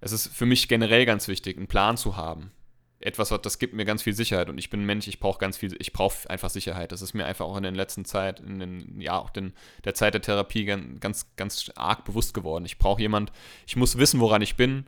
[0.00, 2.52] Es ist für mich generell ganz wichtig, einen Plan zu haben.
[3.00, 5.76] Etwas, das gibt mir ganz viel Sicherheit und ich bin Mensch, ich brauche ganz viel,
[5.78, 6.90] ich brauche einfach Sicherheit.
[6.90, 9.52] Das ist mir einfach auch in der letzten Zeit, in den, ja, auch in
[9.84, 12.64] der Zeit der Therapie ganz, ganz arg bewusst geworden.
[12.64, 13.30] Ich brauche jemand,
[13.68, 14.86] ich muss wissen, woran ich bin.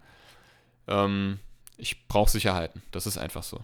[0.89, 1.39] Ähm,
[1.77, 2.83] ich brauche Sicherheiten.
[2.91, 3.63] Das ist einfach so.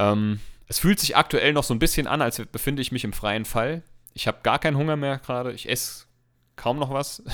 [0.00, 3.12] Ähm, es fühlt sich aktuell noch so ein bisschen an, als befinde ich mich im
[3.12, 3.82] freien Fall.
[4.14, 5.52] Ich habe gar keinen Hunger mehr gerade.
[5.52, 6.06] Ich esse
[6.56, 7.22] kaum noch was.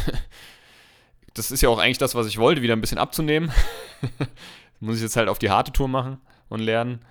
[1.34, 3.52] Das ist ja auch eigentlich das, was ich wollte, wieder ein bisschen abzunehmen.
[4.80, 7.04] Muss ich jetzt halt auf die harte Tour machen und lernen.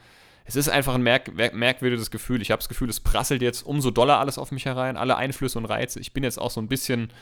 [0.46, 2.42] Es ist einfach ein merk merkwürdiges Gefühl.
[2.42, 5.60] Ich habe das Gefühl, es prasselt jetzt umso doller alles auf mich herein, alle Einflüsse
[5.60, 6.00] und Reize.
[6.00, 7.14] Ich bin jetzt auch so ein bisschen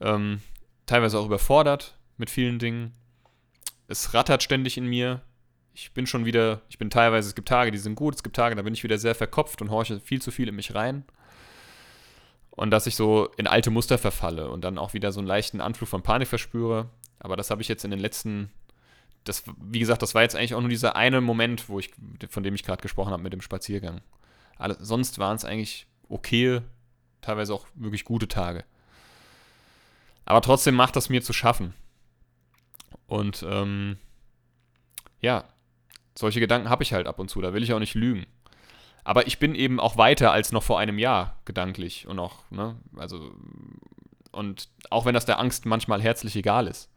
[0.00, 0.40] ähm,
[0.86, 2.92] teilweise auch überfordert mit vielen Dingen.
[3.88, 5.22] Es rattert ständig in mir
[5.80, 8.36] ich bin schon wieder, ich bin teilweise, es gibt Tage, die sind gut, es gibt
[8.36, 11.04] Tage, da bin ich wieder sehr verkopft und horche viel zu viel in mich rein.
[12.50, 15.62] Und dass ich so in alte Muster verfalle und dann auch wieder so einen leichten
[15.62, 16.90] Anflug von Panik verspüre.
[17.18, 18.50] Aber das habe ich jetzt in den letzten,
[19.24, 21.90] das, wie gesagt, das war jetzt eigentlich auch nur dieser eine Moment, wo ich,
[22.28, 24.02] von dem ich gerade gesprochen habe mit dem Spaziergang.
[24.58, 26.60] Alle, sonst waren es eigentlich okay,
[27.22, 28.64] teilweise auch wirklich gute Tage.
[30.26, 31.72] Aber trotzdem macht das mir zu schaffen.
[33.06, 33.96] Und ähm,
[35.20, 35.44] ja,
[36.20, 38.26] solche Gedanken habe ich halt ab und zu, da will ich auch nicht lügen.
[39.02, 42.76] Aber ich bin eben auch weiter als noch vor einem Jahr gedanklich und auch, ne,
[42.96, 43.32] also,
[44.30, 46.90] und auch wenn das der Angst manchmal herzlich egal ist.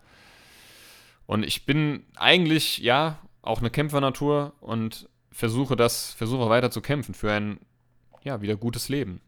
[1.25, 7.13] Und ich bin eigentlich, ja, auch eine Kämpfernatur und versuche das, versuche weiter zu kämpfen
[7.13, 7.59] für ein,
[8.23, 9.21] ja, wieder gutes Leben.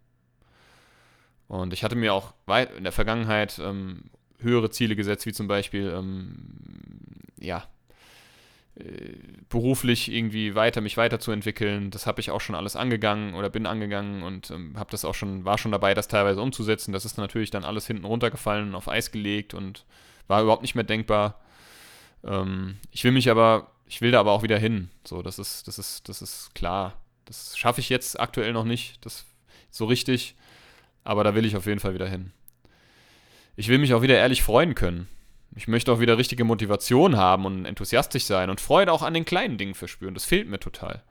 [1.48, 2.34] Und ich hatte mir auch
[2.76, 6.48] in der Vergangenheit ähm, höhere Ziele gesetzt, wie zum Beispiel, ähm,
[7.40, 7.64] ja,
[9.48, 11.92] beruflich irgendwie weiter mich weiterzuentwickeln.
[11.92, 15.16] Das habe ich auch schon alles angegangen oder bin angegangen und ähm, habe das auch
[15.16, 16.92] schon war schon dabei, das teilweise umzusetzen.
[16.92, 19.86] Das ist natürlich dann alles hinten runtergefallen und auf Eis gelegt und
[20.28, 21.40] war überhaupt nicht mehr denkbar.
[22.26, 24.90] Ähm, ich will mich aber, ich will da aber auch wieder hin.
[25.06, 27.00] So, das ist, das ist, das ist klar.
[27.24, 29.26] Das schaffe ich jetzt aktuell noch nicht, das
[29.72, 30.36] so richtig,
[31.04, 32.32] aber da will ich auf jeden Fall wieder hin.
[33.56, 35.08] Ich will mich auch wieder ehrlich freuen können.
[35.56, 39.26] Ich möchte auch wieder richtige Motivation haben und enthusiastisch sein und Freude auch an den
[39.26, 40.14] kleinen Dingen verspüren.
[40.14, 41.02] Das fehlt mir total.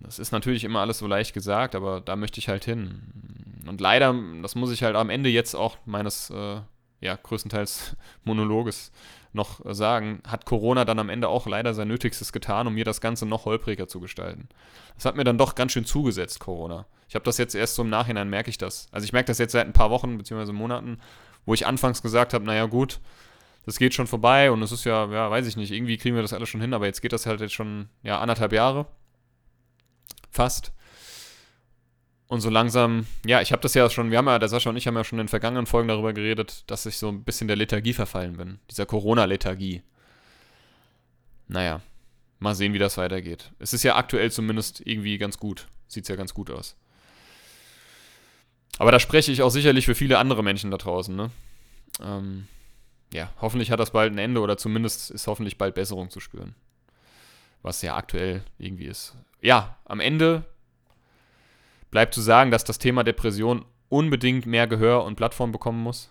[0.00, 3.62] Das ist natürlich immer alles so leicht gesagt, aber da möchte ich halt hin.
[3.66, 6.60] Und leider, das muss ich halt am Ende jetzt auch meines, äh,
[7.00, 8.92] ja, größtenteils Monologes
[9.32, 13.00] noch sagen, hat Corona dann am Ende auch leider sein Nötigstes getan, um mir das
[13.00, 14.48] Ganze noch holpriger zu gestalten.
[14.96, 16.86] Das hat mir dann doch ganz schön zugesetzt, Corona.
[17.08, 18.88] Ich habe das jetzt erst so im Nachhinein, merke ich das.
[18.90, 20.52] Also ich merke das jetzt seit ein paar Wochen bzw.
[20.52, 20.98] Monaten,
[21.46, 23.00] wo ich anfangs gesagt habe, naja gut,
[23.64, 26.22] das geht schon vorbei und es ist ja, ja, weiß ich nicht, irgendwie kriegen wir
[26.22, 28.86] das alles schon hin, aber jetzt geht das halt jetzt schon, ja, anderthalb Jahre.
[30.30, 30.72] Fast.
[32.26, 34.76] Und so langsam, ja, ich habe das ja schon, wir haben ja, der Sascha und
[34.76, 37.46] ich haben ja schon in den vergangenen Folgen darüber geredet, dass ich so ein bisschen
[37.46, 38.58] der Lethargie verfallen bin.
[38.70, 39.82] Dieser Corona-Lethargie.
[41.48, 41.82] Naja,
[42.38, 43.52] mal sehen, wie das weitergeht.
[43.58, 45.68] Es ist ja aktuell zumindest irgendwie ganz gut.
[45.88, 46.74] Sieht ja ganz gut aus.
[48.78, 51.30] Aber da spreche ich auch sicherlich für viele andere Menschen da draußen, ne?
[52.02, 52.46] Ähm,
[53.12, 56.54] ja, hoffentlich hat das bald ein Ende oder zumindest ist hoffentlich bald Besserung zu spüren.
[57.62, 59.14] Was ja aktuell irgendwie ist.
[59.40, 60.44] Ja, am Ende
[61.90, 66.10] bleibt zu sagen, dass das Thema Depression unbedingt mehr Gehör und Plattform bekommen muss.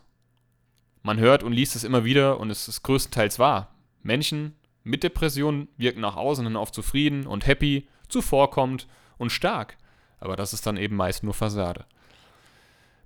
[1.02, 3.74] Man hört und liest es immer wieder und es ist größtenteils wahr.
[4.04, 8.88] Menschen mit Depression wirken nach außen hin oft zufrieden und happy, zuvorkommend
[9.18, 9.78] und stark.
[10.20, 11.86] Aber das ist dann eben meist nur Fassade.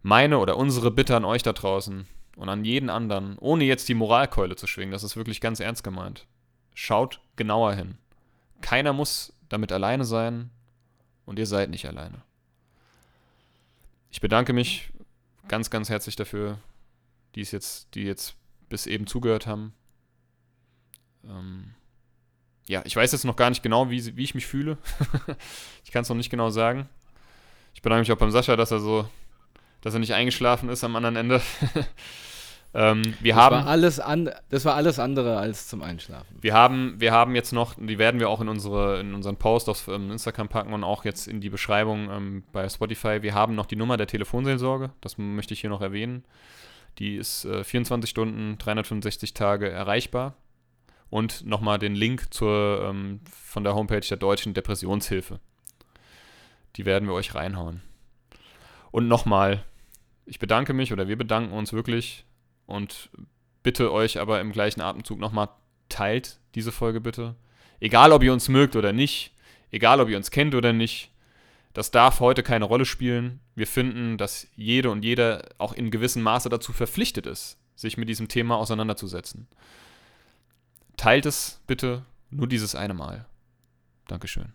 [0.05, 3.93] Meine oder unsere Bitte an euch da draußen, und an jeden anderen, ohne jetzt die
[3.93, 6.27] Moralkeule zu schwingen, das ist wirklich ganz ernst gemeint.
[6.73, 7.97] Schaut genauer hin.
[8.61, 10.49] Keiner muss damit alleine sein
[11.25, 12.21] und ihr seid nicht alleine.
[14.11, 14.91] Ich bedanke mich
[15.47, 16.59] ganz, ganz herzlich dafür,
[17.35, 18.35] die es jetzt, die jetzt
[18.69, 19.73] bis eben zugehört haben.
[21.23, 21.73] Ähm,
[22.67, 24.77] ja, ich weiß jetzt noch gar nicht genau, wie, wie ich mich fühle.
[25.83, 26.89] ich kann es noch nicht genau sagen.
[27.73, 29.09] Ich bedanke mich auch beim Sascha, dass er so
[29.85, 31.41] dass er nicht eingeschlafen ist am anderen Ende.
[32.73, 36.35] ähm, wir das, haben, war alles an, das war alles andere als zum Einschlafen.
[36.41, 39.69] Wir haben, wir haben jetzt noch, die werden wir auch in, unsere, in unseren Post
[39.69, 43.21] auf ähm, Instagram packen und auch jetzt in die Beschreibung ähm, bei Spotify.
[43.21, 46.25] Wir haben noch die Nummer der Telefonseelsorge, das möchte ich hier noch erwähnen.
[46.97, 50.33] Die ist äh, 24 Stunden, 365 Tage erreichbar.
[51.11, 55.39] Und nochmal den Link zur, ähm, von der Homepage der Deutschen Depressionshilfe.
[56.75, 57.83] Die werden wir euch reinhauen.
[58.89, 59.63] Und nochmal,
[60.25, 62.25] ich bedanke mich oder wir bedanken uns wirklich
[62.65, 63.09] und
[63.63, 65.49] bitte euch aber im gleichen Atemzug nochmal,
[65.89, 67.35] teilt diese Folge bitte.
[67.79, 69.33] Egal, ob ihr uns mögt oder nicht,
[69.71, 71.11] egal, ob ihr uns kennt oder nicht,
[71.73, 73.41] das darf heute keine Rolle spielen.
[73.53, 78.07] Wir finden, dass jede und jeder auch in gewissem Maße dazu verpflichtet ist, sich mit
[78.07, 79.47] diesem Thema auseinanderzusetzen.
[80.95, 83.25] Teilt es bitte nur dieses eine Mal.
[84.07, 84.53] Dankeschön.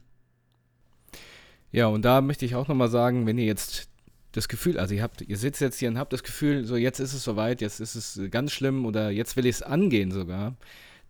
[1.72, 3.89] Ja, und da möchte ich auch nochmal sagen, wenn ihr jetzt
[4.32, 7.00] das Gefühl, also ihr habt, ihr sitzt jetzt hier und habt das Gefühl, so jetzt
[7.00, 10.56] ist es soweit, jetzt ist es ganz schlimm oder jetzt will ich es angehen sogar,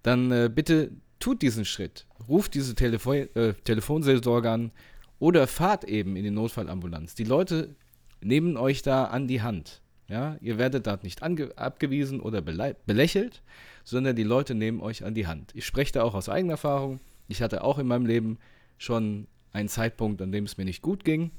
[0.03, 2.07] dann äh, bitte tut diesen Schritt.
[2.29, 4.71] Ruft diese Telefo äh, Telefonseelsorge an
[5.19, 7.15] oder fahrt eben in die Notfallambulanz.
[7.15, 7.75] Die Leute
[8.23, 9.83] nehmen euch da an die Hand.
[10.09, 13.43] Ja, ihr werdet da nicht abgewiesen oder belächelt,
[13.85, 15.53] sondern die Leute nehmen euch an die Hand.
[15.55, 16.99] Ich spreche da auch aus eigener Erfahrung.
[17.29, 18.39] Ich hatte auch in meinem Leben
[18.77, 21.31] schon einen Zeitpunkt, an dem es mir nicht gut ging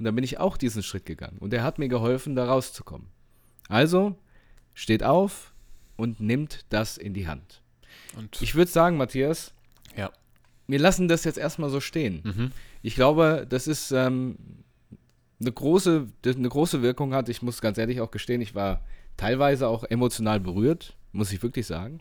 [0.00, 1.36] und dann bin ich auch diesen Schritt gegangen.
[1.40, 3.08] Und er hat mir geholfen, da rauszukommen.
[3.68, 4.16] Also,
[4.72, 5.52] steht auf
[5.96, 7.60] und nimmt das in die Hand.
[8.16, 9.52] Und ich würde sagen, Matthias,
[9.94, 10.10] ja.
[10.66, 12.22] wir lassen das jetzt erstmal so stehen.
[12.24, 12.52] Mhm.
[12.80, 14.36] Ich glaube, das ist ähm,
[15.38, 17.28] eine, große, eine große Wirkung hat.
[17.28, 18.80] Ich muss ganz ehrlich auch gestehen, ich war
[19.18, 22.00] teilweise auch emotional berührt, muss ich wirklich sagen.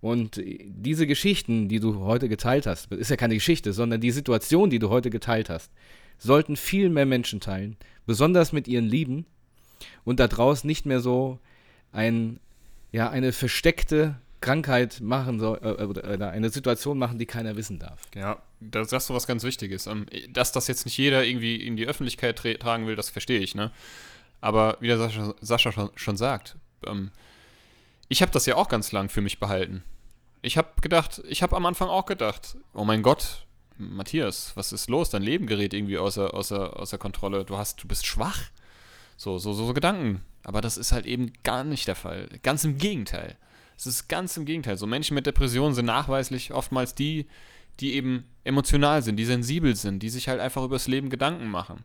[0.00, 4.70] Und diese Geschichten, die du heute geteilt hast, ist ja keine Geschichte, sondern die Situation,
[4.70, 5.72] die du heute geteilt hast,
[6.18, 9.26] sollten viel mehr Menschen teilen, besonders mit ihren Lieben
[10.04, 11.38] und da draußen nicht mehr so
[11.92, 12.40] ein,
[12.92, 18.02] ja, eine versteckte Krankheit machen soll, äh, oder eine Situation machen, die keiner wissen darf.
[18.14, 19.86] Ja, da sagst du was ganz Wichtiges.
[19.86, 23.40] Ähm, dass das jetzt nicht jeder irgendwie in die Öffentlichkeit tra tragen will, das verstehe
[23.40, 23.72] ich, ne?
[24.40, 26.56] Aber wie der Sascha, Sascha schon, schon, sagt,
[26.86, 27.10] ähm,
[28.08, 29.82] ich habe das ja auch ganz lang für mich behalten.
[30.42, 33.44] Ich habe gedacht, ich habe am Anfang auch gedacht, oh mein Gott,
[33.78, 35.10] Matthias, was ist los?
[35.10, 37.44] Dein Leben gerät irgendwie außer, außer, außer Kontrolle.
[37.44, 38.42] Du hast, du bist schwach.
[39.16, 40.22] So, so, so, so Gedanken.
[40.44, 42.28] Aber das ist halt eben gar nicht der Fall.
[42.42, 43.36] Ganz im Gegenteil.
[43.76, 44.76] Es ist ganz im Gegenteil.
[44.76, 47.26] So Menschen mit Depressionen sind nachweislich oftmals die,
[47.80, 51.84] die eben emotional sind, die sensibel sind, die sich halt einfach übers Leben Gedanken machen.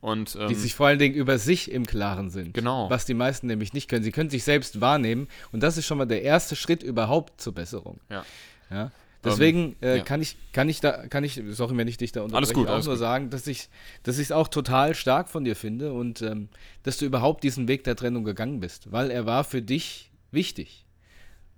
[0.00, 2.54] Und, ähm, die sich vor allen Dingen über sich im Klaren sind.
[2.54, 2.88] Genau.
[2.88, 4.04] Was die meisten nämlich nicht können.
[4.04, 7.52] Sie können sich selbst wahrnehmen und das ist schon mal der erste Schritt überhaupt zur
[7.52, 7.98] Besserung.
[8.08, 8.24] Ja.
[8.70, 8.92] ja?
[9.24, 10.04] Deswegen ähm, äh, ja.
[10.04, 12.68] kann ich, kann ich da, kann ich, sorry, wenn ich dich da unterbreche, alles gut,
[12.68, 13.00] auch alles nur gut.
[13.00, 13.68] sagen, dass ich,
[14.04, 16.48] dass ich es auch total stark von dir finde und ähm,
[16.84, 20.84] dass du überhaupt diesen Weg der Trennung gegangen bist, weil er war für dich wichtig.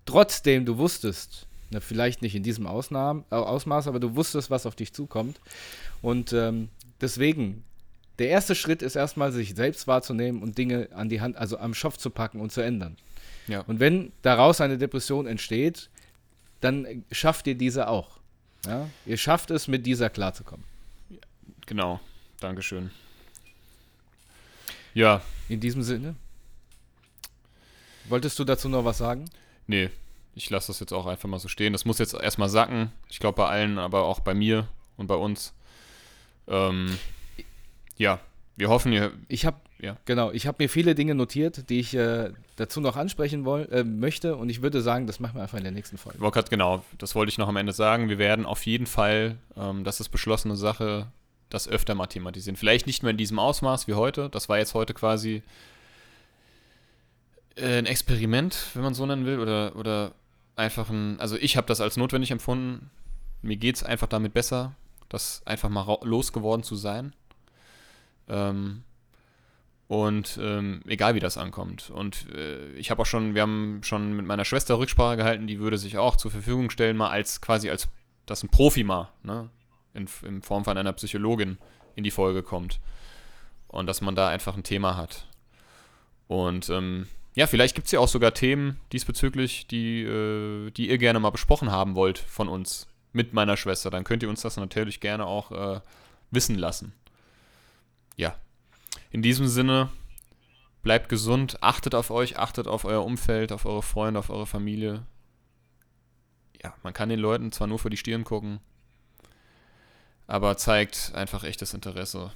[0.07, 4.65] Trotzdem du wusstest, na, vielleicht nicht in diesem Ausnahmen, äh, Ausmaß, aber du wusstest, was
[4.65, 5.41] auf dich zukommt.
[6.01, 6.69] Und ähm,
[7.01, 7.65] deswegen,
[8.19, 11.75] der erste Schritt ist erstmal, sich selbst wahrzunehmen und Dinge an die Hand, also am
[11.75, 12.97] Schopf zu packen und zu ändern.
[13.47, 13.61] Ja.
[13.63, 15.91] Und wenn daraus eine Depression entsteht,
[16.61, 18.19] dann schafft ihr diese auch.
[18.67, 18.89] Ja?
[19.07, 20.65] Ihr schafft es, mit dieser klarzukommen.
[21.67, 22.01] Genau.
[22.41, 22.91] Dankeschön.
[24.95, 25.23] Ja.
[25.49, 26.17] In diesem Sinne.
[28.09, 29.31] Wolltest du dazu noch was sagen?
[29.67, 29.91] Nee,
[30.35, 31.73] ich lasse das jetzt auch einfach mal so stehen.
[31.73, 32.93] Das muss jetzt erstmal sacken.
[33.09, 35.53] Ich glaube bei allen, aber auch bei mir und bei uns.
[36.49, 36.99] Ähm,
[37.97, 38.21] ja,
[38.61, 39.13] wir hoffen, ihr.
[39.27, 39.97] Ich habe ja.
[40.05, 43.83] genau, ich habe mir viele Dinge notiert, die ich äh, dazu noch ansprechen woll, äh,
[43.83, 46.19] möchte und ich würde sagen, das machen wir einfach in der nächsten Folge.
[46.19, 48.09] Grad, genau, das wollte ich noch am Ende sagen.
[48.09, 51.07] Wir werden auf jeden Fall, ähm, das ist beschlossene Sache,
[51.49, 52.57] das öfter mal thematisieren.
[52.57, 54.29] Vielleicht nicht mehr in diesem Ausmaß wie heute.
[54.29, 55.43] Das war jetzt heute quasi
[57.57, 60.13] äh, ein Experiment, wenn man so nennen will, oder, oder
[60.55, 62.91] einfach ein, also ich habe das als notwendig empfunden.
[63.41, 64.75] Mir geht es einfach damit besser,
[65.09, 67.15] das einfach mal losgeworden zu sein.
[68.31, 68.85] Ähm,
[69.89, 71.91] und ähm, egal wie das ankommt.
[71.91, 75.59] Und äh, ich habe auch schon, wir haben schon mit meiner Schwester Rücksprache gehalten, die
[75.59, 77.89] würde sich auch zur Verfügung stellen, mal als quasi als,
[78.25, 79.51] dass ein Profi mal, ne,
[79.93, 81.59] in, in Form von einer Psychologin
[81.97, 82.79] in die Folge kommt.
[83.67, 85.27] Und dass man da einfach ein Thema hat.
[86.29, 90.99] Und ähm, ja, vielleicht gibt es ja auch sogar Themen diesbezüglich, die, äh, die ihr
[90.99, 93.91] gerne mal besprochen haben wollt von uns mit meiner Schwester.
[93.91, 95.81] Dann könnt ihr uns das natürlich gerne auch äh,
[96.31, 96.93] wissen lassen
[98.17, 98.35] ja,
[99.11, 99.91] in diesem Sinne,
[100.83, 105.05] bleibt gesund, achtet auf euch, achtet auf euer Umfeld, auf eure Freunde, auf eure Familie.
[106.63, 108.61] Ja, man kann den Leuten zwar nur vor die Stirn gucken,
[110.27, 112.33] aber zeigt einfach echtes Interesse.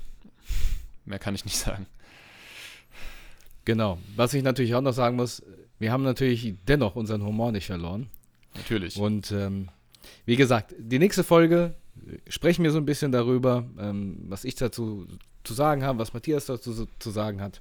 [1.05, 1.87] Mehr kann ich nicht sagen.
[3.65, 3.99] Genau.
[4.17, 5.43] Was ich natürlich auch noch sagen muss,
[5.79, 8.09] wir haben natürlich dennoch unseren Humor nicht verloren.
[8.55, 8.97] Natürlich.
[8.97, 9.69] Und ähm,
[10.27, 11.75] wie gesagt, die nächste Folge
[12.29, 15.07] sprechen wir so ein bisschen darüber, ähm, was ich dazu
[15.45, 17.61] zu sagen habe, was Matthias dazu zu sagen hat.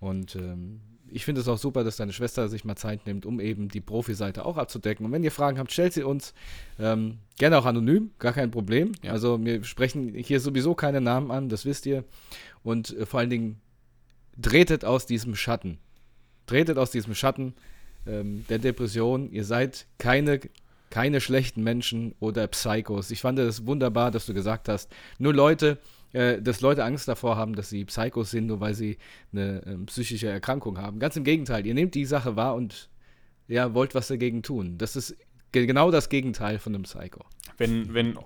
[0.00, 0.80] Und ähm,
[1.12, 3.80] ich finde es auch super, dass deine Schwester sich mal Zeit nimmt, um eben die
[3.80, 5.04] Profi-Seite auch abzudecken.
[5.06, 6.34] Und wenn ihr Fragen habt, stellt sie uns
[6.78, 8.92] ähm, gerne auch anonym, gar kein Problem.
[9.02, 9.12] Ja.
[9.12, 12.04] Also wir sprechen hier sowieso keine Namen an, das wisst ihr.
[12.62, 13.60] Und äh, vor allen Dingen
[14.40, 15.78] tretet aus diesem Schatten.
[16.46, 17.54] Tretet aus diesem Schatten
[18.06, 19.30] ähm, der Depression.
[19.30, 20.40] Ihr seid keine
[20.90, 23.12] keine schlechten Menschen oder Psychos.
[23.12, 25.78] Ich fand es wunderbar, dass du gesagt hast, nur Leute,
[26.12, 28.98] äh, dass Leute Angst davor haben, dass sie Psychos sind, nur weil sie
[29.32, 30.98] eine äh, psychische Erkrankung haben.
[30.98, 32.88] Ganz im Gegenteil, ihr nehmt die Sache wahr und
[33.48, 34.78] ja, wollt was dagegen tun.
[34.78, 35.16] Das ist
[35.52, 37.24] genau das Gegenteil von einem Psycho.
[37.58, 38.20] Wenn, wenn äh,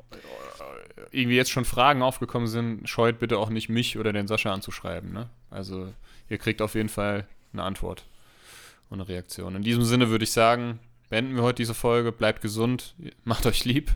[1.11, 5.13] irgendwie jetzt schon Fragen aufgekommen sind, scheut bitte auch nicht mich oder den Sascha anzuschreiben.
[5.13, 5.29] Ne?
[5.51, 5.93] Also
[6.29, 8.07] ihr kriegt auf jeden Fall eine Antwort
[8.91, 9.57] und eine Reaktion.
[9.57, 10.79] In diesem Sinne würde ich sagen,
[11.11, 12.13] beenden wir heute diese Folge.
[12.13, 13.91] Bleibt gesund, macht euch lieb.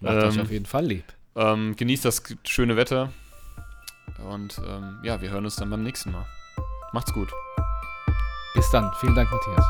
[0.00, 1.04] Macht ähm, euch auf jeden Fall lieb.
[1.36, 3.12] Ähm, genießt das schöne Wetter.
[4.30, 6.26] Und ähm, ja, wir hören uns dann beim nächsten Mal.
[6.92, 7.30] Macht's gut.
[8.54, 8.90] Bis dann.
[9.00, 9.66] Vielen Dank, Matthias.